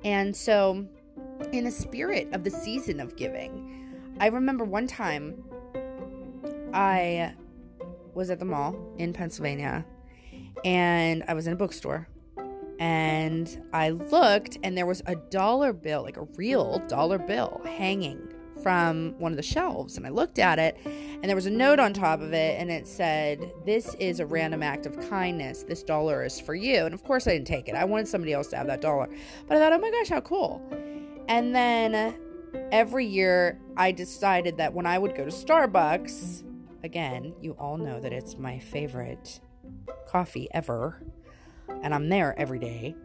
And 0.04 0.36
so, 0.36 0.86
in 1.52 1.64
the 1.64 1.70
spirit 1.70 2.28
of 2.32 2.44
the 2.44 2.50
season 2.50 3.00
of 3.00 3.16
giving, 3.16 4.14
I 4.20 4.28
remember 4.28 4.64
one 4.64 4.86
time 4.86 5.42
I 6.72 7.34
was 8.14 8.30
at 8.30 8.38
the 8.38 8.44
mall 8.44 8.76
in 8.98 9.12
Pennsylvania 9.12 9.84
and 10.64 11.22
I 11.28 11.34
was 11.34 11.46
in 11.46 11.52
a 11.52 11.56
bookstore 11.56 12.08
and 12.78 13.62
I 13.72 13.90
looked 13.90 14.58
and 14.62 14.76
there 14.76 14.86
was 14.86 15.02
a 15.06 15.16
dollar 15.16 15.72
bill, 15.72 16.02
like 16.02 16.16
a 16.16 16.24
real 16.36 16.78
dollar 16.88 17.18
bill, 17.18 17.60
hanging 17.64 18.32
from 18.66 19.14
one 19.18 19.30
of 19.30 19.36
the 19.36 19.44
shelves 19.44 19.96
and 19.96 20.04
I 20.04 20.08
looked 20.08 20.40
at 20.40 20.58
it 20.58 20.76
and 20.84 21.22
there 21.22 21.36
was 21.36 21.46
a 21.46 21.50
note 21.50 21.78
on 21.78 21.92
top 21.92 22.20
of 22.20 22.32
it 22.32 22.60
and 22.60 22.68
it 22.68 22.88
said, 22.88 23.52
This 23.64 23.94
is 24.00 24.18
a 24.18 24.26
random 24.26 24.60
act 24.60 24.86
of 24.86 25.08
kindness. 25.08 25.62
This 25.62 25.84
dollar 25.84 26.24
is 26.24 26.40
for 26.40 26.56
you. 26.56 26.84
And 26.84 26.92
of 26.92 27.04
course 27.04 27.28
I 27.28 27.30
didn't 27.30 27.46
take 27.46 27.68
it. 27.68 27.76
I 27.76 27.84
wanted 27.84 28.08
somebody 28.08 28.32
else 28.32 28.48
to 28.48 28.56
have 28.56 28.66
that 28.66 28.80
dollar. 28.80 29.08
But 29.46 29.56
I 29.56 29.60
thought, 29.60 29.72
oh 29.72 29.78
my 29.78 29.92
gosh, 29.92 30.08
how 30.08 30.20
cool. 30.20 30.60
And 31.28 31.54
then 31.54 32.16
every 32.72 33.06
year 33.06 33.60
I 33.76 33.92
decided 33.92 34.56
that 34.56 34.74
when 34.74 34.84
I 34.84 34.98
would 34.98 35.14
go 35.14 35.24
to 35.24 35.30
Starbucks, 35.30 36.42
again, 36.82 37.34
you 37.40 37.52
all 37.60 37.78
know 37.78 38.00
that 38.00 38.12
it's 38.12 38.36
my 38.36 38.58
favorite 38.58 39.38
coffee 40.08 40.48
ever. 40.50 41.00
And 41.84 41.94
I'm 41.94 42.08
there 42.08 42.36
every 42.36 42.58
day 42.58 42.96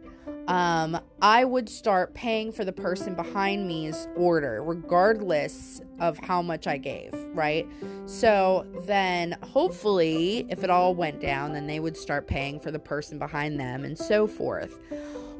um, 0.48 0.98
I 1.20 1.44
would 1.44 1.68
start 1.68 2.14
paying 2.14 2.52
for 2.52 2.64
the 2.64 2.72
person 2.72 3.14
behind 3.14 3.66
me's 3.66 4.08
order, 4.16 4.62
regardless 4.62 5.80
of 6.00 6.18
how 6.18 6.42
much 6.42 6.66
I 6.66 6.78
gave, 6.78 7.12
right? 7.32 7.66
So 8.06 8.66
then, 8.86 9.36
hopefully, 9.42 10.46
if 10.48 10.64
it 10.64 10.70
all 10.70 10.94
went 10.94 11.20
down, 11.20 11.52
then 11.52 11.66
they 11.66 11.80
would 11.80 11.96
start 11.96 12.26
paying 12.26 12.58
for 12.58 12.70
the 12.70 12.78
person 12.78 13.18
behind 13.18 13.60
them 13.60 13.84
and 13.84 13.96
so 13.96 14.26
forth. 14.26 14.80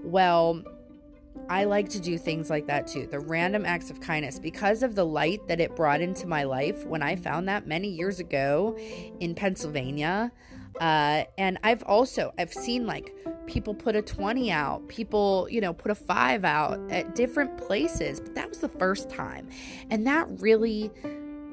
Well, 0.04 0.62
I 1.48 1.64
like 1.64 1.88
to 1.90 2.00
do 2.00 2.18
things 2.18 2.50
like 2.50 2.66
that 2.66 2.86
too. 2.86 3.06
The 3.06 3.18
random 3.20 3.66
acts 3.66 3.90
of 3.90 4.00
kindness 4.00 4.38
because 4.38 4.82
of 4.82 4.94
the 4.94 5.04
light 5.04 5.46
that 5.48 5.60
it 5.60 5.74
brought 5.74 6.00
into 6.00 6.26
my 6.26 6.44
life 6.44 6.86
when 6.86 7.02
I 7.02 7.16
found 7.16 7.48
that 7.48 7.66
many 7.66 7.88
years 7.88 8.20
ago 8.20 8.76
in 9.20 9.34
Pennsylvania. 9.34 10.30
Uh, 10.80 11.24
and 11.38 11.58
I've 11.62 11.82
also 11.84 12.32
I've 12.38 12.52
seen 12.52 12.86
like 12.86 13.14
people 13.46 13.74
put 13.74 13.96
a 13.96 14.02
20 14.02 14.50
out, 14.50 14.86
people, 14.88 15.46
you 15.50 15.60
know, 15.60 15.72
put 15.72 15.90
a 15.90 15.94
5 15.94 16.44
out 16.44 16.80
at 16.90 17.14
different 17.14 17.58
places, 17.58 18.20
but 18.20 18.34
that 18.34 18.48
was 18.48 18.58
the 18.58 18.68
first 18.68 19.10
time. 19.10 19.48
And 19.90 20.06
that 20.06 20.26
really 20.40 20.90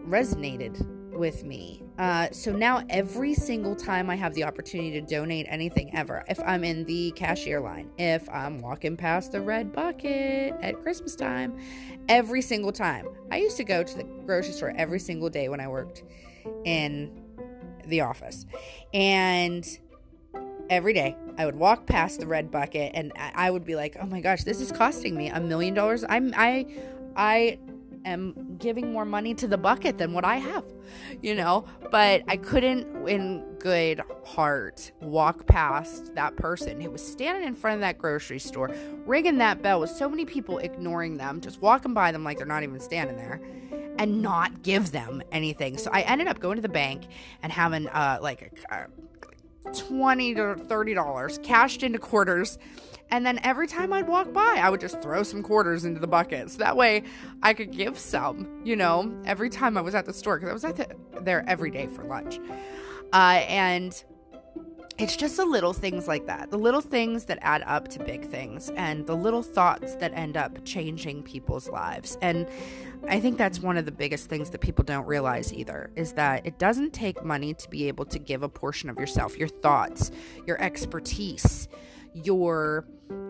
resonated 0.08 0.86
with 1.20 1.44
me. 1.44 1.84
Uh, 1.98 2.30
so 2.32 2.52
now 2.52 2.82
every 2.90 3.34
single 3.34 3.76
time 3.76 4.10
I 4.10 4.16
have 4.16 4.34
the 4.34 4.46
opportunity 4.46 4.92
to 4.92 5.02
donate 5.02 5.46
anything 5.50 5.94
ever, 5.94 6.24
if 6.30 6.40
I'm 6.46 6.64
in 6.64 6.86
the 6.86 7.12
cashier 7.12 7.60
line, 7.60 7.92
if 7.98 8.28
I'm 8.30 8.60
walking 8.60 8.96
past 8.96 9.34
the 9.34 9.42
red 9.42 9.74
bucket 9.74 10.56
at 10.62 10.82
Christmas 10.82 11.16
time, 11.16 11.60
every 12.08 12.42
single 12.42 12.72
time. 12.72 13.06
I 13.32 13.38
used 13.38 13.58
to 13.58 13.66
go 13.66 13.84
to 13.84 13.98
the 13.98 14.06
grocery 14.26 14.54
store 14.54 14.74
every 14.78 15.00
single 15.00 15.30
day 15.30 15.50
when 15.50 15.60
I 15.60 15.68
worked 15.68 16.04
in 16.64 17.29
the 17.90 18.02
office. 18.02 18.46
And 18.94 19.66
every 20.70 20.94
day 20.94 21.16
I 21.38 21.46
would 21.46 21.56
walk 21.56 21.86
past 21.86 22.20
the 22.20 22.28
red 22.28 22.52
bucket 22.52 22.92
and 22.94 23.12
I 23.16 23.50
would 23.50 23.66
be 23.66 23.76
like, 23.76 23.98
"Oh 24.00 24.06
my 24.06 24.22
gosh, 24.22 24.44
this 24.44 24.62
is 24.62 24.72
costing 24.72 25.16
me 25.16 25.30
a 25.30 25.40
million 25.40 25.74
dollars. 25.74 26.06
I'm 26.08 26.34
I 26.36 26.66
I 27.16 27.60
am 28.06 28.56
giving 28.60 28.94
more 28.94 29.06
money 29.06 29.34
to 29.36 29.48
the 29.48 29.58
bucket 29.58 29.98
than 29.98 30.14
what 30.14 30.26
I 30.26 30.38
have." 30.38 30.64
You 31.22 31.36
know, 31.36 31.66
but 31.92 32.24
I 32.28 32.38
couldn't 32.38 33.08
in 33.08 33.44
good 33.60 34.02
heart 34.26 34.92
walk 35.02 35.46
past 35.48 36.16
that 36.16 36.36
person 36.36 36.80
who 36.82 36.92
was 36.92 37.06
standing 37.06 37.48
in 37.48 37.56
front 37.56 37.76
of 37.76 37.82
that 37.82 37.98
grocery 37.98 38.40
store, 38.40 38.74
ringing 39.06 39.38
that 39.40 39.62
bell 39.62 39.80
with 39.82 39.90
so 39.90 40.10
many 40.10 40.26
people 40.26 40.60
ignoring 40.60 41.18
them, 41.18 41.42
just 41.42 41.62
walking 41.62 41.94
by 41.94 42.12
them 42.12 42.24
like 42.24 42.38
they're 42.38 42.46
not 42.46 42.64
even 42.64 42.80
standing 42.80 43.18
there 43.18 43.42
and 44.00 44.24
not 44.24 44.64
give 44.64 44.92
them 44.92 45.22
anything. 45.32 45.78
So 45.78 45.92
I 45.94 46.02
ended 46.02 46.28
up 46.28 46.40
going 46.40 46.56
to 46.56 46.62
the 46.62 46.70
bank 46.70 47.04
and 47.44 47.52
having 47.52 47.88
uh, 47.90 48.18
like 48.22 48.52
a, 48.72 48.88
a 49.70 49.74
20 49.74 50.34
to 50.36 50.56
30 50.56 50.94
dollars 50.96 51.40
cashed 51.44 51.84
into 51.84 52.00
quarters 52.00 52.58
and 53.12 53.26
then 53.26 53.40
every 53.44 53.68
time 53.68 53.92
I'd 53.92 54.08
walk 54.08 54.34
by, 54.34 54.60
I 54.62 54.70
would 54.70 54.82
just 54.82 55.02
throw 55.02 55.24
some 55.24 55.42
quarters 55.42 55.84
into 55.84 56.00
the 56.00 56.08
bucket. 56.08 56.52
So 56.52 56.60
that 56.60 56.78
way 56.78 57.04
I 57.42 57.54
could 57.54 57.72
give 57.72 57.98
some, 57.98 58.62
you 58.64 58.76
know, 58.76 59.12
every 59.26 59.50
time 59.50 59.78
I 59.78 59.82
was 59.82 59.96
at 59.96 60.06
the 60.06 60.14
store 60.14 60.38
because 60.38 60.50
I 60.50 60.54
was 60.54 60.66
at 60.66 60.76
the, 60.76 61.22
there 61.22 61.44
every 61.48 61.72
day 61.72 61.88
for 61.88 62.04
lunch. 62.04 62.40
Uh, 63.12 63.44
and 63.48 64.04
it's 65.00 65.16
just 65.16 65.38
the 65.38 65.46
little 65.46 65.72
things 65.72 66.10
like 66.10 66.26
that, 66.26 66.52
the 66.52 66.58
little 66.58 66.82
things 66.82 67.26
that 67.26 67.40
add 67.42 67.64
up 67.66 67.88
to 67.88 68.04
big 68.04 68.26
things, 68.26 68.70
and 68.76 69.08
the 69.08 69.16
little 69.16 69.42
thoughts 69.42 69.96
that 69.96 70.14
end 70.14 70.36
up 70.36 70.64
changing 70.66 71.24
people's 71.24 71.70
lives. 71.70 72.18
And 72.22 72.46
I 73.08 73.22
think 73.22 73.38
that's 73.38 73.62
one 73.62 73.78
of 73.78 73.86
the 73.86 73.94
biggest 73.94 74.28
things 74.28 74.50
that 74.50 74.60
people 74.60 74.84
don't 74.84 75.06
realize 75.06 75.54
either 75.54 75.90
is 75.96 76.14
that 76.14 76.46
it 76.46 76.60
doesn't 76.60 76.92
take 76.92 77.24
money 77.24 77.54
to 77.54 77.70
be 77.70 77.88
able 77.88 78.06
to 78.06 78.20
give 78.20 78.44
a 78.44 78.50
portion 78.50 78.90
of 78.90 79.00
yourself, 79.00 79.38
your 79.38 79.48
thoughts, 79.48 80.12
your 80.46 80.62
expertise, 80.62 81.70
your, 82.14 82.86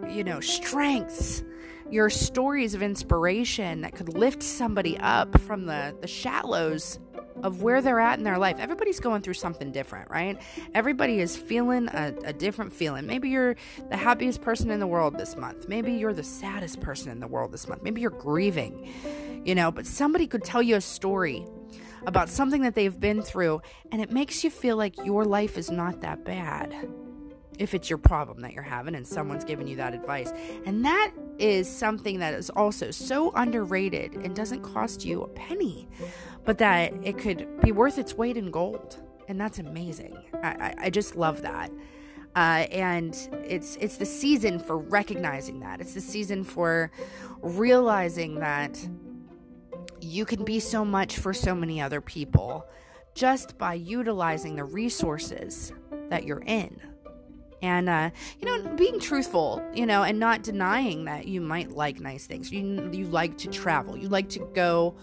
you 0.09 0.23
know, 0.23 0.39
strengths 0.39 1.43
your 1.91 2.09
stories 2.09 2.73
of 2.73 2.81
inspiration 2.81 3.81
that 3.81 3.95
could 3.95 4.09
lift 4.09 4.43
somebody 4.43 4.97
up 4.99 5.39
from 5.41 5.65
the, 5.65 5.95
the 6.01 6.07
shallows 6.07 6.99
of 7.43 7.61
where 7.61 7.81
they're 7.81 7.99
at 7.99 8.17
in 8.17 8.23
their 8.23 8.37
life. 8.37 8.57
Everybody's 8.59 8.99
going 8.99 9.21
through 9.21 9.33
something 9.35 9.71
different, 9.71 10.09
right? 10.09 10.39
Everybody 10.73 11.19
is 11.19 11.35
feeling 11.35 11.87
a, 11.87 12.13
a, 12.25 12.33
different 12.33 12.73
feeling. 12.73 13.05
Maybe 13.05 13.29
you're 13.29 13.55
the 13.89 13.97
happiest 13.97 14.41
person 14.41 14.69
in 14.69 14.79
the 14.79 14.87
world 14.87 15.17
this 15.17 15.35
month. 15.35 15.67
Maybe 15.67 15.93
you're 15.93 16.13
the 16.13 16.23
saddest 16.23 16.81
person 16.81 17.11
in 17.11 17.19
the 17.19 17.27
world 17.27 17.51
this 17.51 17.67
month. 17.67 17.81
Maybe 17.81 18.01
you're 18.01 18.09
grieving, 18.09 19.41
you 19.45 19.55
know, 19.55 19.71
but 19.71 19.85
somebody 19.85 20.27
could 20.27 20.43
tell 20.43 20.61
you 20.61 20.75
a 20.75 20.81
story 20.81 21.45
about 22.05 22.29
something 22.29 22.61
that 22.61 22.75
they've 22.75 22.99
been 22.99 23.21
through, 23.21 23.61
and 23.91 24.01
it 24.01 24.11
makes 24.11 24.43
you 24.43 24.49
feel 24.49 24.77
like 24.77 24.95
your 25.05 25.25
life 25.25 25.57
is 25.57 25.69
not 25.69 26.01
that 26.01 26.23
bad 26.23 26.73
if 27.57 27.73
it's 27.73 27.89
your 27.89 27.97
problem 27.97 28.41
that 28.41 28.53
you're 28.53 28.63
having 28.63 28.95
and 28.95 29.05
someone's 29.05 29.43
giving 29.43 29.67
you 29.67 29.75
that 29.75 29.93
advice. 29.93 30.31
And 30.65 30.85
that 30.85 31.11
is 31.39 31.69
something 31.69 32.19
that 32.19 32.33
is 32.33 32.49
also 32.51 32.91
so 32.91 33.31
underrated 33.31 34.13
and 34.15 34.35
doesn't 34.35 34.61
cost 34.61 35.05
you 35.05 35.21
a 35.21 35.27
penny, 35.29 35.87
but 36.45 36.57
that 36.57 36.93
it 37.03 37.17
could 37.17 37.61
be 37.61 37.71
worth 37.71 37.97
its 37.97 38.13
weight 38.13 38.37
in 38.37 38.51
gold. 38.51 38.97
And 39.27 39.39
that's 39.39 39.59
amazing. 39.59 40.17
I, 40.43 40.47
I, 40.47 40.75
I 40.83 40.89
just 40.89 41.15
love 41.15 41.41
that. 41.43 41.71
Uh, 42.35 42.67
and 42.71 43.15
it's 43.47 43.75
it's 43.77 43.97
the 43.97 44.05
season 44.05 44.59
for 44.59 44.77
recognizing 44.77 45.59
that. 45.61 45.81
It's 45.81 45.93
the 45.93 46.01
season 46.01 46.43
for 46.43 46.91
realizing 47.41 48.35
that 48.39 48.79
you 49.99 50.25
can 50.25 50.45
be 50.45 50.59
so 50.59 50.85
much 50.85 51.17
for 51.17 51.33
so 51.33 51.55
many 51.55 51.81
other 51.81 52.01
people 52.01 52.67
just 53.15 53.57
by 53.57 53.73
utilizing 53.73 54.55
the 54.55 54.63
resources 54.63 55.73
that 56.09 56.23
you're 56.23 56.43
in 56.45 56.79
and 57.61 57.89
uh, 57.89 58.09
you 58.39 58.45
know 58.45 58.75
being 58.75 58.99
truthful 58.99 59.61
you 59.73 59.85
know 59.85 60.03
and 60.03 60.19
not 60.19 60.43
denying 60.43 61.05
that 61.05 61.27
you 61.27 61.41
might 61.41 61.71
like 61.71 61.99
nice 61.99 62.25
things. 62.25 62.51
You 62.51 62.89
you 62.91 63.05
like 63.05 63.37
to 63.39 63.47
travel. 63.49 63.97
You 63.97 64.09
like 64.09 64.29
to 64.29 64.39
go 64.53 64.95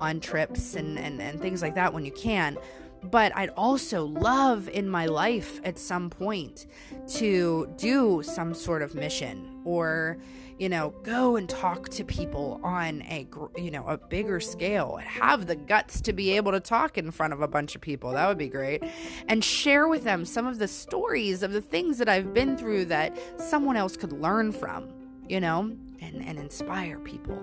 on 0.00 0.20
trips 0.20 0.74
and 0.74 0.98
and, 0.98 1.20
and 1.20 1.40
things 1.40 1.62
like 1.62 1.74
that 1.74 1.92
when 1.92 2.04
you 2.04 2.12
can. 2.12 2.58
But 3.02 3.34
I'd 3.34 3.48
also 3.50 4.04
love 4.04 4.68
in 4.68 4.88
my 4.88 5.06
life 5.06 5.60
at 5.64 5.78
some 5.78 6.10
point 6.10 6.66
to 7.14 7.72
do 7.78 8.22
some 8.22 8.52
sort 8.52 8.82
of 8.82 8.94
mission 8.94 9.59
or 9.64 10.18
you 10.60 10.68
know, 10.68 10.90
go 11.04 11.36
and 11.36 11.48
talk 11.48 11.88
to 11.88 12.04
people 12.04 12.60
on 12.62 13.00
a, 13.04 13.26
you 13.56 13.70
know, 13.70 13.86
a 13.86 13.96
bigger 13.96 14.40
scale. 14.40 14.96
Have 14.96 15.46
the 15.46 15.56
guts 15.56 16.02
to 16.02 16.12
be 16.12 16.32
able 16.32 16.52
to 16.52 16.60
talk 16.60 16.98
in 16.98 17.10
front 17.10 17.32
of 17.32 17.40
a 17.40 17.48
bunch 17.48 17.74
of 17.74 17.80
people. 17.80 18.12
That 18.12 18.28
would 18.28 18.36
be 18.36 18.50
great. 18.50 18.84
And 19.26 19.42
share 19.42 19.88
with 19.88 20.04
them 20.04 20.26
some 20.26 20.46
of 20.46 20.58
the 20.58 20.68
stories 20.68 21.42
of 21.42 21.52
the 21.52 21.62
things 21.62 21.96
that 21.96 22.10
I've 22.10 22.34
been 22.34 22.58
through 22.58 22.84
that 22.86 23.16
someone 23.40 23.78
else 23.78 23.96
could 23.96 24.12
learn 24.12 24.52
from, 24.52 24.92
you 25.26 25.40
know, 25.40 25.74
and, 26.02 26.22
and 26.22 26.38
inspire 26.38 26.98
people. 26.98 27.42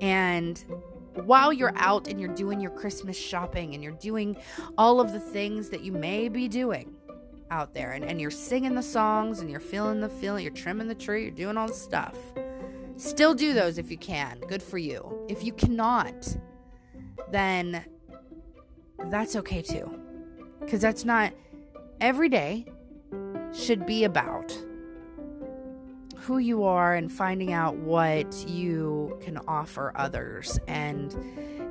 And 0.00 0.64
while 1.12 1.52
you're 1.52 1.76
out 1.76 2.08
and 2.08 2.18
you're 2.18 2.34
doing 2.34 2.62
your 2.62 2.70
Christmas 2.70 3.18
shopping 3.18 3.74
and 3.74 3.84
you're 3.84 3.92
doing 3.92 4.38
all 4.78 5.00
of 5.00 5.12
the 5.12 5.20
things 5.20 5.68
that 5.68 5.82
you 5.82 5.92
may 5.92 6.30
be 6.30 6.48
doing, 6.48 6.95
out 7.50 7.74
there 7.74 7.92
and, 7.92 8.04
and 8.04 8.20
you're 8.20 8.30
singing 8.30 8.74
the 8.74 8.82
songs 8.82 9.40
and 9.40 9.50
you're 9.50 9.60
feeling 9.60 10.00
the 10.00 10.08
feeling, 10.08 10.42
you're 10.42 10.52
trimming 10.52 10.88
the 10.88 10.94
tree, 10.94 11.22
you're 11.22 11.30
doing 11.30 11.56
all 11.56 11.68
the 11.68 11.74
stuff. 11.74 12.16
Still 12.96 13.34
do 13.34 13.52
those 13.52 13.78
if 13.78 13.90
you 13.90 13.98
can. 13.98 14.40
Good 14.48 14.62
for 14.62 14.78
you. 14.78 15.26
If 15.28 15.44
you 15.44 15.52
cannot, 15.52 16.36
then 17.30 17.84
that's 19.10 19.36
okay 19.36 19.62
too. 19.62 20.00
Because 20.60 20.80
that's 20.80 21.04
not 21.04 21.32
every 22.00 22.28
day 22.28 22.66
should 23.52 23.86
be 23.86 24.04
about 24.04 24.56
who 26.16 26.38
you 26.38 26.64
are 26.64 26.94
and 26.94 27.12
finding 27.12 27.52
out 27.52 27.76
what 27.76 28.48
you 28.48 29.16
can 29.22 29.38
offer 29.46 29.92
others. 29.94 30.58
And, 30.66 31.14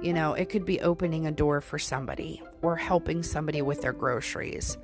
you 0.01 0.13
know, 0.13 0.33
it 0.33 0.49
could 0.49 0.63
be 0.63 0.79
opening 0.79 1.25
a 1.25 1.31
door 1.31 1.59
for 1.59 1.77
somebody 1.77 2.41
or 2.61 2.77
helping 2.77 3.21
somebody 3.21 3.61
with 3.61 3.81
their 3.81 3.91
groceries 3.91 4.77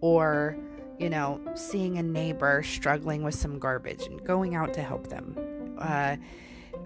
or, 0.00 0.56
you 0.98 1.10
know, 1.10 1.40
seeing 1.54 1.98
a 1.98 2.02
neighbor 2.02 2.62
struggling 2.62 3.22
with 3.22 3.34
some 3.34 3.58
garbage 3.58 4.06
and 4.06 4.22
going 4.24 4.54
out 4.54 4.74
to 4.74 4.82
help 4.82 5.08
them. 5.08 5.36
Uh, 5.78 6.16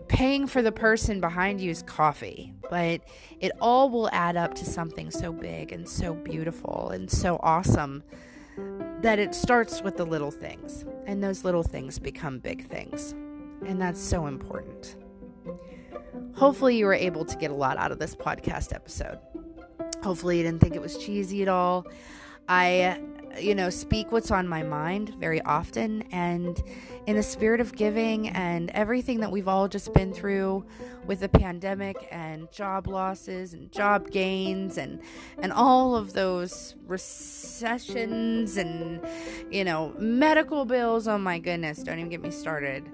paying 0.08 0.46
for 0.46 0.60
the 0.60 0.72
person 0.72 1.20
behind 1.20 1.60
you's 1.60 1.82
coffee, 1.82 2.52
but 2.68 3.00
it 3.40 3.52
all 3.60 3.88
will 3.88 4.08
add 4.12 4.36
up 4.36 4.54
to 4.54 4.64
something 4.64 5.10
so 5.10 5.32
big 5.32 5.72
and 5.72 5.88
so 5.88 6.14
beautiful 6.14 6.90
and 6.90 7.10
so 7.10 7.38
awesome 7.42 8.02
that 9.02 9.18
it 9.18 9.34
starts 9.34 9.82
with 9.82 9.96
the 9.96 10.04
little 10.04 10.30
things, 10.30 10.84
and 11.06 11.22
those 11.22 11.44
little 11.44 11.62
things 11.62 11.98
become 11.98 12.38
big 12.38 12.66
things. 12.66 13.12
And 13.64 13.80
that's 13.80 14.00
so 14.00 14.26
important. 14.26 14.96
Hopefully, 16.34 16.76
you 16.76 16.86
were 16.86 16.94
able 16.94 17.24
to 17.24 17.36
get 17.36 17.50
a 17.50 17.54
lot 17.54 17.76
out 17.78 17.92
of 17.92 17.98
this 17.98 18.14
podcast 18.14 18.74
episode. 18.74 19.18
Hopefully, 20.02 20.38
you 20.38 20.42
didn't 20.42 20.60
think 20.60 20.74
it 20.74 20.82
was 20.82 20.98
cheesy 20.98 21.42
at 21.42 21.48
all. 21.48 21.86
I, 22.50 23.00
you 23.38 23.54
know, 23.54 23.70
speak 23.70 24.10
what's 24.10 24.32
on 24.32 24.48
my 24.48 24.64
mind 24.64 25.14
very 25.20 25.40
often. 25.42 26.02
And 26.10 26.60
in 27.06 27.14
the 27.14 27.22
spirit 27.22 27.60
of 27.60 27.76
giving 27.76 28.28
and 28.30 28.70
everything 28.70 29.20
that 29.20 29.30
we've 29.30 29.46
all 29.46 29.68
just 29.68 29.94
been 29.94 30.12
through 30.12 30.66
with 31.06 31.20
the 31.20 31.28
pandemic 31.28 32.08
and 32.10 32.50
job 32.50 32.88
losses 32.88 33.54
and 33.54 33.70
job 33.70 34.10
gains 34.10 34.78
and, 34.78 35.00
and 35.38 35.52
all 35.52 35.94
of 35.94 36.12
those 36.12 36.74
recessions 36.88 38.56
and, 38.56 39.00
you 39.48 39.62
know, 39.62 39.94
medical 40.00 40.64
bills. 40.64 41.06
Oh 41.06 41.18
my 41.18 41.38
goodness, 41.38 41.84
don't 41.84 42.00
even 42.00 42.10
get 42.10 42.20
me 42.20 42.32
started. 42.32 42.84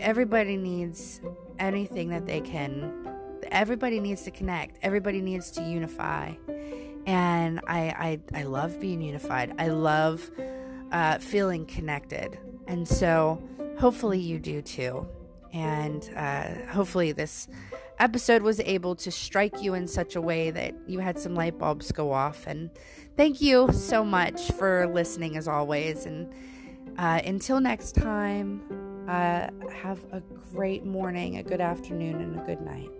Everybody 0.00 0.56
needs 0.56 1.20
anything 1.58 2.08
that 2.08 2.24
they 2.24 2.40
can. 2.40 3.10
Everybody 3.50 4.00
needs 4.00 4.22
to 4.22 4.30
connect. 4.30 4.78
Everybody 4.82 5.20
needs 5.20 5.50
to 5.50 5.62
unify 5.62 6.32
and 7.06 7.60
I 7.66 8.20
I, 8.34 8.40
I 8.40 8.42
love 8.42 8.80
being 8.80 9.00
unified. 9.00 9.54
I 9.58 9.68
love 9.68 10.30
uh, 10.92 11.18
feeling 11.18 11.66
connected, 11.66 12.38
and 12.66 12.86
so 12.86 13.42
hopefully 13.78 14.18
you 14.18 14.38
do 14.38 14.60
too. 14.62 15.06
And 15.52 16.10
uh, 16.14 16.66
hopefully 16.70 17.12
this 17.12 17.48
episode 17.98 18.42
was 18.42 18.60
able 18.60 18.94
to 18.96 19.10
strike 19.10 19.62
you 19.62 19.74
in 19.74 19.86
such 19.88 20.16
a 20.16 20.20
way 20.20 20.50
that 20.50 20.74
you 20.86 20.98
had 20.98 21.18
some 21.18 21.34
light 21.34 21.58
bulbs 21.58 21.92
go 21.92 22.12
off. 22.12 22.46
And 22.46 22.70
thank 23.16 23.40
you 23.40 23.72
so 23.72 24.04
much 24.04 24.52
for 24.52 24.86
listening 24.88 25.36
as 25.36 25.48
always. 25.48 26.04
And 26.04 26.30
uh, 26.98 27.20
until 27.24 27.60
next 27.60 27.92
time, 27.92 28.62
uh, 29.08 29.48
have 29.72 30.04
a 30.12 30.20
great 30.52 30.84
morning, 30.84 31.38
a 31.38 31.42
good 31.42 31.60
afternoon, 31.60 32.20
and 32.20 32.38
a 32.38 32.44
good 32.44 32.60
night. 32.60 32.90